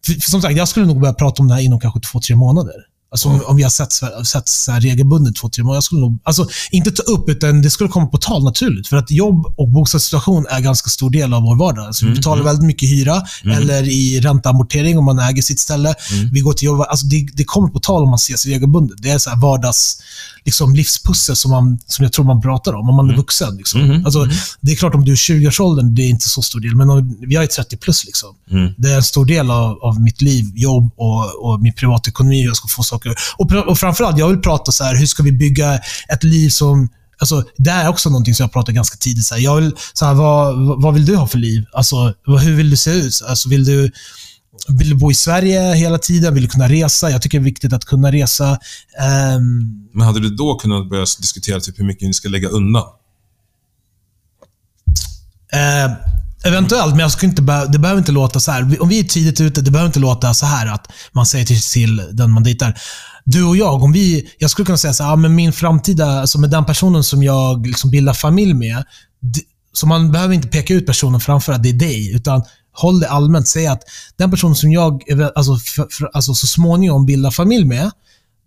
[0.05, 2.19] För, för som sagt, jag skulle nog börja prata om det här inom kanske två,
[2.21, 2.73] tre månader.
[3.11, 3.93] Alltså om, om vi har sett,
[4.27, 5.75] sett så regelbundet två, tre månader.
[5.75, 8.87] Jag skulle nog, alltså inte ta upp, utan det skulle komma på tal naturligt.
[8.87, 11.85] För att jobb och bostadssituation är en ganska stor del av vår vardag.
[11.85, 15.95] Alltså vi betalar väldigt mycket hyra, eller i ränteamortering om man äger sitt ställe.
[16.31, 16.87] Vi går till jobbet.
[16.89, 18.97] Alltså det, det kommer på tal om man ses regelbundet.
[19.01, 20.01] Det är så här vardags
[20.45, 23.57] liksom livspussel som, man, som jag tror man pratar om, om man är vuxen.
[23.57, 24.01] Liksom.
[24.05, 24.27] Alltså,
[24.61, 26.75] Det är klart, om du är 20-årsåldern, det är inte så stor del.
[26.75, 28.05] Men om, jag är 30 plus.
[28.05, 28.35] Liksom.
[28.77, 32.55] Det är en stor del av, av mitt liv, jobb och, och min privatekonomi, jag
[32.55, 33.15] ska få saker.
[33.37, 35.79] Och, och framförallt, jag vill prata så här, hur ska vi bygga
[36.09, 36.89] ett liv som
[37.21, 39.25] Alltså, det här är också någonting som jag pratar ganska tidigt.
[39.25, 41.65] Så här, jag vill, så här, vad, vad- vill du ha för liv?
[41.73, 43.21] Alltså, hur vill du se ut?
[43.27, 43.91] Alltså, vill du
[44.67, 46.33] vill bo i Sverige hela tiden?
[46.33, 47.09] Vill du kunna resa?
[47.11, 48.59] Jag tycker det är viktigt att kunna resa.
[48.99, 52.83] Ehm, Men hade du då kunnat börja diskutera typ hur mycket ni ska lägga undan?
[55.53, 55.91] Eh,
[56.43, 58.81] eventuellt, men jag skulle inte be- det behöver inte låta så här.
[58.81, 61.61] Om vi är tidigt ute, det behöver inte låta så här att man säger till,
[61.61, 62.79] till den man dejtar.
[63.25, 66.21] Du och jag, om vi, jag skulle kunna säga så här, ja, men min framtida,
[66.21, 68.83] alltså med den personen som jag liksom bildar familj med.
[69.73, 73.09] Så man behöver inte peka ut personen framför att det är dig, utan håll det
[73.09, 73.47] allmänt.
[73.47, 73.81] Säg att
[74.17, 75.03] den personen som jag
[75.35, 77.91] alltså, för, för, alltså så småningom bildar familj med,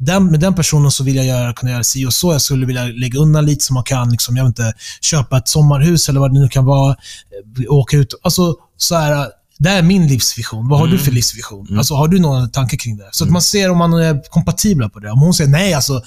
[0.05, 2.33] den, med den personen så vill jag göra, kunna göra si och så.
[2.33, 5.49] Jag skulle vilja lägga undan lite så man kan liksom, jag vet inte, köpa ett
[5.49, 6.91] sommarhus eller vad det nu kan vara.
[6.91, 8.15] eh, Åka ut.
[8.23, 9.29] Alltså, så här,
[9.59, 10.69] det är min livsvision.
[10.69, 11.79] Vad har du för livsvision?
[11.79, 13.09] Alltså, har du någon tanke kring det?
[13.13, 15.11] Så att man ser om man är kompatibla på det.
[15.11, 16.03] Om hon säger nej, alltså,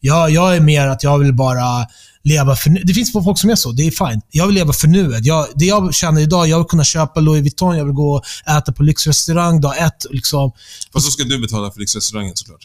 [0.00, 1.86] jag, jag är mer att jag vill bara
[2.24, 2.82] leva för nu.
[2.84, 3.72] Det finns folk som är så.
[3.72, 4.20] Det är fine.
[4.30, 5.24] Jag vill leva för nuet.
[5.24, 8.50] Jag, det jag känner idag, jag vill kunna köpa Louis Vuitton, jag vill gå och
[8.50, 10.06] äta på lyxrestaurang dag ett.
[10.10, 10.52] Liksom.
[10.92, 12.60] Fast så ska du betala för lyxrestaurangen såklart.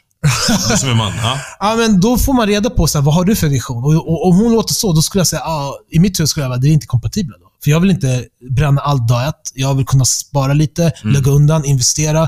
[0.69, 1.13] Du som är man.
[1.17, 1.39] Ja.
[1.59, 3.83] Ja, men då får man reda på så här, vad har du för vision.
[3.83, 6.51] Och, om hon låter så, då skulle jag säga, ah, i mitt huvud skulle jag
[6.51, 7.37] säga, det är inte kompatibla.
[7.37, 7.45] Då.
[7.63, 9.51] För jag vill inte bränna allt dag ett.
[9.53, 12.23] Jag vill kunna spara lite, lägga undan, investera,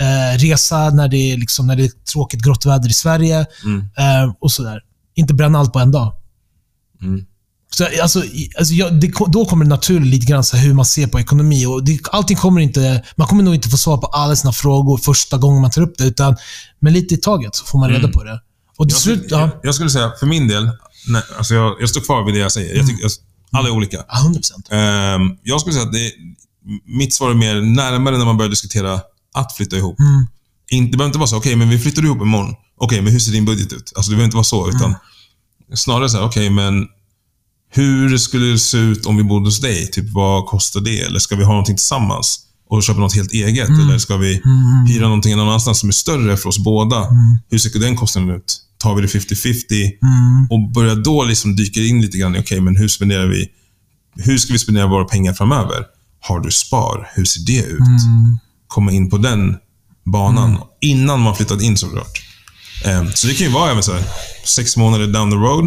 [0.00, 3.40] eh, resa när det, är liksom, när det är tråkigt grått väder i Sverige
[3.98, 4.80] eh, och sådär.
[5.14, 6.12] Inte bränna allt på en dag.
[7.02, 7.24] Mm.
[7.72, 8.22] Så, alltså,
[8.58, 11.66] alltså, jag, det, då kommer det naturligt lite grann så hur man ser på ekonomi.
[11.66, 14.98] Och det, allting kommer inte, man kommer nog inte få svar på alla sina frågor
[14.98, 16.36] första gången man tar upp det, utan
[16.80, 18.40] med lite i taget så får man reda på det.
[18.76, 19.40] Och till Jag, slut, ja.
[19.40, 20.70] jag, jag skulle säga, för min del,
[21.08, 22.76] nej, alltså jag, jag står kvar vid det jag säger.
[22.76, 23.10] Jag tycker, jag,
[23.52, 24.04] alla är olika.
[24.08, 24.68] Ja, 100 procent.
[24.70, 26.12] Ehm, jag skulle säga att det,
[26.86, 29.00] mitt svar är mer närmare när man börjar diskutera
[29.34, 29.96] att flytta ihop.
[30.70, 32.54] Inte, det behöver inte vara så, okej, men vi flyttar ihop imorgon.
[32.76, 33.92] Okej, men hur ser din budget ut?
[33.96, 34.94] Alltså, det behöver inte vara så, utan
[35.74, 36.86] snarare så här, okej, men
[37.72, 39.90] hur skulle det se ut om vi bodde hos dig?
[39.90, 41.00] Typ, vad kostar det?
[41.00, 43.68] Eller ska vi ha någonting tillsammans och köpa något helt eget?
[43.68, 44.42] Eller ska vi
[44.88, 47.06] hyra någonting någon annanstans som är större för oss båda?
[47.50, 48.56] Hur ser den kostnaden ut?
[48.78, 49.90] Tar vi det 50-50?
[50.50, 53.48] Och börja då liksom dyka in lite grann i, okej, men hur spenderar vi
[54.16, 55.84] hur ska vi spendera våra pengar framöver?
[56.20, 57.10] Har du spar?
[57.14, 57.78] Hur ser det ut?
[58.66, 59.56] Komma in på den
[60.04, 62.22] banan innan man flyttat in såklart.
[62.84, 64.04] Eh, så det kan ju vara även så här,
[64.44, 65.64] sex månader down the road.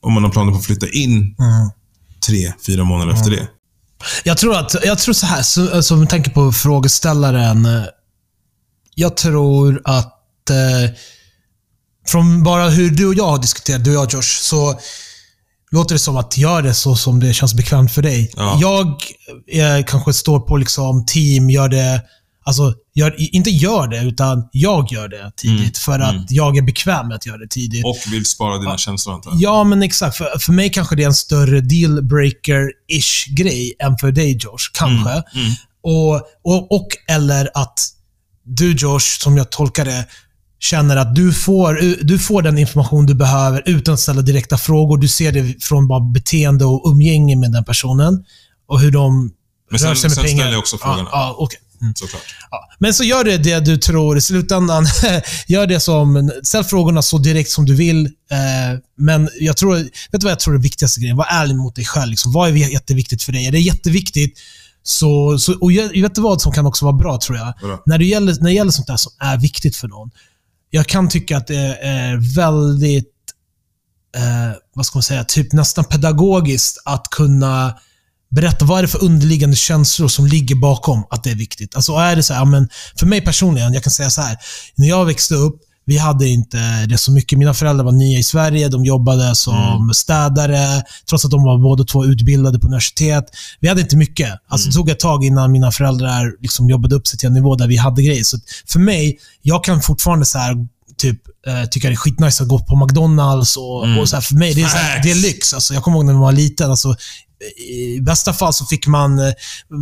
[0.00, 1.36] Om man har planer på att flytta in
[2.26, 3.48] tre, fyra månader efter det.
[4.24, 7.66] Jag tror att, jag tror så här, så, så med tanke på frågeställaren.
[7.66, 7.82] eh,
[8.94, 10.94] Jag tror att eh,
[12.06, 14.80] från bara hur du och jag har diskuterat, du och jag Josh, så
[15.70, 18.32] låter det som att gör det så som det känns bekvämt för dig.
[18.36, 18.58] Ja.
[18.60, 18.86] Jag
[19.52, 22.02] eh, kanske står på liksom team, gör det,
[22.48, 25.78] alltså, gör, inte gör det, utan jag gör det tidigt.
[25.78, 27.84] För att jag är bekväm med att göra det tidigt.
[27.84, 29.40] Och vill spara dina känslor antar jag.
[29.40, 30.16] Ja, men exakt.
[30.16, 34.70] För, för mig kanske det är en större dealbreaker-ish grej än för dig, Josh.
[34.72, 35.10] Kanske.
[35.10, 37.78] Mm, Och, och, och eller att
[38.44, 40.06] du, Josh, som jag tolkar det,
[40.60, 44.98] känner att du får, du får den information du behöver utan att ställa direkta frågor.
[44.98, 48.24] Du ser det från bara beteende och umgänge med den personen.
[48.68, 49.30] Och hur de
[49.70, 50.36] Men rör sen- sig med sen pengar.
[50.38, 51.08] ställer jag också frågorna.
[51.12, 51.58] Ja, ja, okej.
[51.80, 51.94] Mm.
[51.96, 52.22] Såklart.
[52.50, 52.68] Ja.
[52.78, 54.86] Men så gör det det du tror i slutändan.
[55.46, 58.06] gör det som, ställ frågorna så direkt som du vill.
[58.06, 61.16] Eh, men jag tror, vet du vad jag tror är viktigaste grejen?
[61.16, 62.10] Var ärlig mot dig själv.
[62.10, 62.32] Liksom.
[62.32, 63.46] Vad är jätteviktigt för dig?
[63.46, 64.38] Är det jätteviktigt,
[64.82, 67.54] så, så, och jag, vet du vad som kan också vara bra, tror jag?
[67.62, 67.82] Vadå?
[67.86, 70.10] När det, gäller, när det gäller sånt där som är viktigt för någon.
[70.70, 73.14] Jag kan tycka att det är väldigt,
[74.16, 77.78] eh, vad ska man säga, typ nästan pedagogiskt att kunna
[78.30, 81.76] berätta vad är det för underliggande känslor som ligger bakom att det är viktigt.
[81.76, 82.68] Alltså är det så här, men
[82.98, 84.36] för mig personligen, jag kan säga så här.
[84.74, 87.38] När jag växte upp, vi hade inte det så mycket.
[87.38, 88.68] Mina föräldrar var nya i Sverige.
[88.68, 93.24] De jobbade som städare, trots att de var båda två utbildade på universitet.
[93.60, 94.32] Vi hade inte mycket.
[94.48, 97.56] Alltså, Det tog ett tag innan mina föräldrar liksom jobbade upp sig till en nivå
[97.56, 98.24] där vi hade grejer.
[98.24, 100.54] Så för mig, jag kan fortfarande så här,
[100.96, 103.56] typ, eh, tycka det är skitnice att gå på McDonalds.
[103.56, 105.54] Och, och så här, för mig, det är, här, det är lyx.
[105.54, 106.70] Alltså, jag kommer ihåg när man var liten.
[106.70, 106.96] Alltså,
[107.68, 109.32] I bästa fall så fick man eh,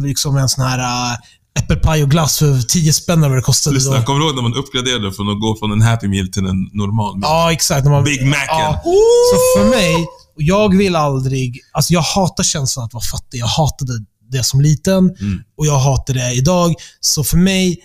[0.05, 1.17] liksom en sån här
[1.59, 4.43] äppelpaj och glass för 10 spänn eller vad det kostade Lyssna, kommer du ihåg när
[4.43, 7.33] man uppgraderade från att gå från en Happy Meal till en normal meal?
[7.33, 7.85] Ja, exakt.
[7.85, 8.47] När man, Big Macen.
[8.49, 8.83] Ja.
[9.31, 11.61] Så för mig, jag vill aldrig...
[11.73, 13.39] Alltså jag hatar känslan att vara fattig.
[13.39, 13.93] Jag hatade
[14.31, 15.43] det som liten Mm.
[15.59, 16.75] och jag hatar det idag.
[17.01, 17.79] Så för mig,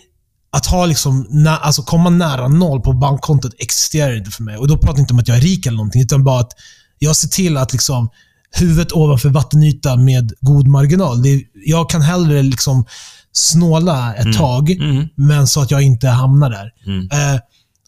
[0.56, 4.56] att ha liksom, alltså komma nära noll på bankkontot existerar inte för mig.
[4.56, 6.52] Och Då pratar jag inte om att jag är rik eller någonting, utan bara att
[6.98, 8.08] jag ser till att liksom
[8.52, 11.22] huvudet ovanför vattenytan med god marginal.
[11.22, 12.84] Det, jag kan hellre liksom
[13.32, 15.08] snåla ett tag, Mm.
[15.14, 16.70] men så att jag inte hamnar där.
[16.86, 17.08] Mm.
[17.12, 17.40] Eh,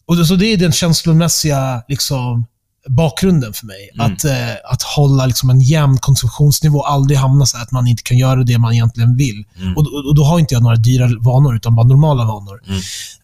[0.07, 2.45] och det, så det är den känslomässiga liksom,
[2.89, 3.89] bakgrunden för mig.
[3.93, 4.13] Mm.
[4.13, 8.17] Att, eh, att hålla liksom, en jämn konsumtionsnivå, aldrig hamna så att man inte kan
[8.17, 9.43] göra det man egentligen vill.
[9.61, 9.73] Mm.
[9.77, 12.61] Och, och, och Då har inte jag några dyra vanor, utan bara normala vanor.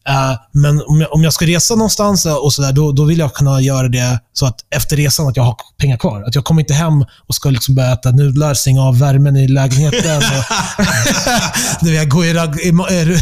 [0.10, 3.04] Eh, men om jag, om jag ska resa någonstans eh, och så där, då, då
[3.04, 6.24] vill jag kunna göra det så att efter resan att jag har pengar kvar.
[6.28, 9.48] Att jag kommer inte hem och ska liksom börja äta nudlar, stänga av värmen i
[9.48, 10.18] lägenheten.
[10.18, 10.46] och,
[11.82, 12.68] Du vet, gå i, ragg, i,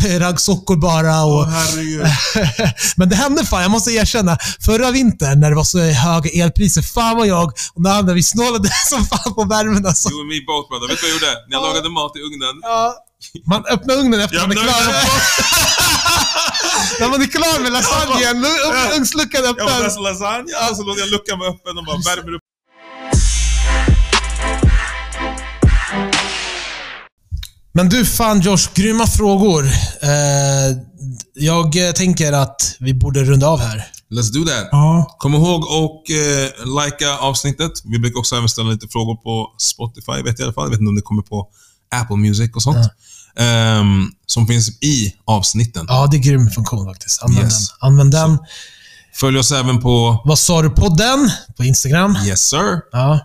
[0.08, 1.24] i raggsockor bara.
[1.24, 2.06] Och, herregud.
[2.96, 4.38] men det hände fan, jag måste erkänna.
[4.66, 8.70] Förra vintern när det var så höga elpriser, fan vad jag och när vi snålade
[8.90, 9.86] som fan på värmen.
[9.86, 10.10] Alltså.
[10.10, 10.88] You and me both brother.
[10.88, 11.34] Vet du vad jag gjorde?
[11.50, 12.56] När jag lagade mat i ugnen.
[12.62, 12.96] Ja,
[13.46, 15.89] man öppnar ugnen efter Jag man är klar.
[17.00, 19.84] När man är klar med lasagnen, lu- ugnsluckan Jag var öppen.
[19.84, 22.42] bäst lasagne, och så låter jag luckan vara öppen och bara värmer upp.
[27.74, 29.66] Men du, fan Josh, grymma frågor.
[30.02, 30.78] Eh,
[31.34, 33.86] jag eh, tänker att vi borde runda av här.
[34.12, 34.68] Let's do that.
[34.72, 35.16] Ja.
[35.20, 36.50] Kom ihåg och eh,
[36.86, 37.72] likea avsnittet.
[37.86, 40.64] Vi brukar också även ställa lite frågor på Spotify, vet jag i alla fall.
[40.64, 41.48] Jag vet inte om det kommer på
[41.96, 42.88] Apple Music och sånt.
[43.38, 45.86] Ehm, som finns i avsnitten.
[45.90, 47.24] Ja, det är grym funktion faktiskt.
[47.24, 47.70] Använd Yes.
[47.70, 47.78] den.
[47.90, 48.38] Använd den.
[49.14, 52.18] Följ oss även på Vad sa du podden på Instagram?
[52.26, 52.80] Yes Sir.
[52.92, 53.20] Ja.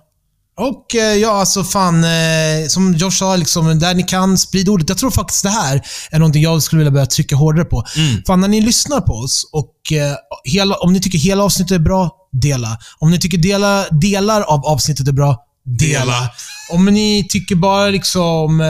[0.56, 4.88] Och eh, ja, alltså fan, eh, som Josh sa, liksom, där ni kan, sprid ordet.
[4.88, 7.84] Jag tror faktiskt det här är någonting jag skulle vilja börja trycka hårdare på.
[7.96, 8.22] Mm.
[8.26, 11.78] Fan, när ni lyssnar på oss och eh, hela, om ni tycker hela avsnittet är
[11.78, 12.78] bra, dela.
[12.98, 16.00] Om ni tycker dela, delar av avsnittet är bra, dela.
[16.00, 16.30] Dela.
[16.70, 18.66] Om ni tycker bara liksom, eh,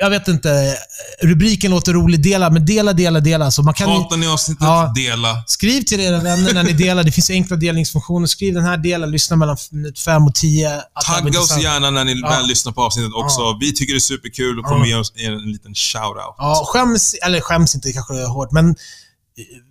[0.00, 0.76] jag vet inte,
[1.22, 3.50] rubriken låter rolig, dela, men dela, dela, dela.
[3.50, 4.62] Så man kan Hatar ni avsnittet?
[4.64, 4.92] Ja.
[4.96, 5.44] Dela.
[5.46, 7.04] Skriv till era vänner när ni delar.
[7.04, 8.26] Det finns enkla delningsfunktioner.
[8.26, 10.68] Skriv den här delen, lyssna mellan minut 5 och 10.
[10.76, 12.28] Att det här var Tagga oss gärna när ni Ja.
[12.28, 13.56] väl lyssnar på avsnittet också.
[13.60, 16.34] Vi tycker det är superkul och kommer ge oss en liten shout-out.
[16.38, 18.74] Ja, skäms, eller skäms inte kanske hårt, men eh,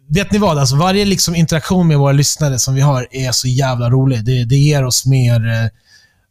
[0.10, 0.58] vet ni vad?
[0.58, 4.26] Alltså, varje liksom interaktion med våra lyssnare som vi har är så jävla rolig.
[4.26, 5.70] Det, det ger oss mer eh,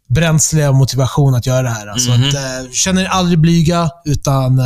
[0.08, 1.86] bränsle och motivation att göra det här.
[1.86, 2.28] Alltså, Mhm.
[2.28, 4.58] att, eh, känner er aldrig blyga, utan...
[4.58, 4.64] Eh,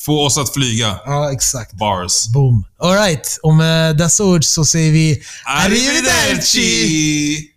[0.00, 0.98] Få oss att flyga.
[1.06, 1.72] ja, exakt.
[1.72, 2.26] Bars.
[2.26, 2.64] Boom.
[2.78, 7.50] Alright, och med dessa ord så säger vi Arrivederci!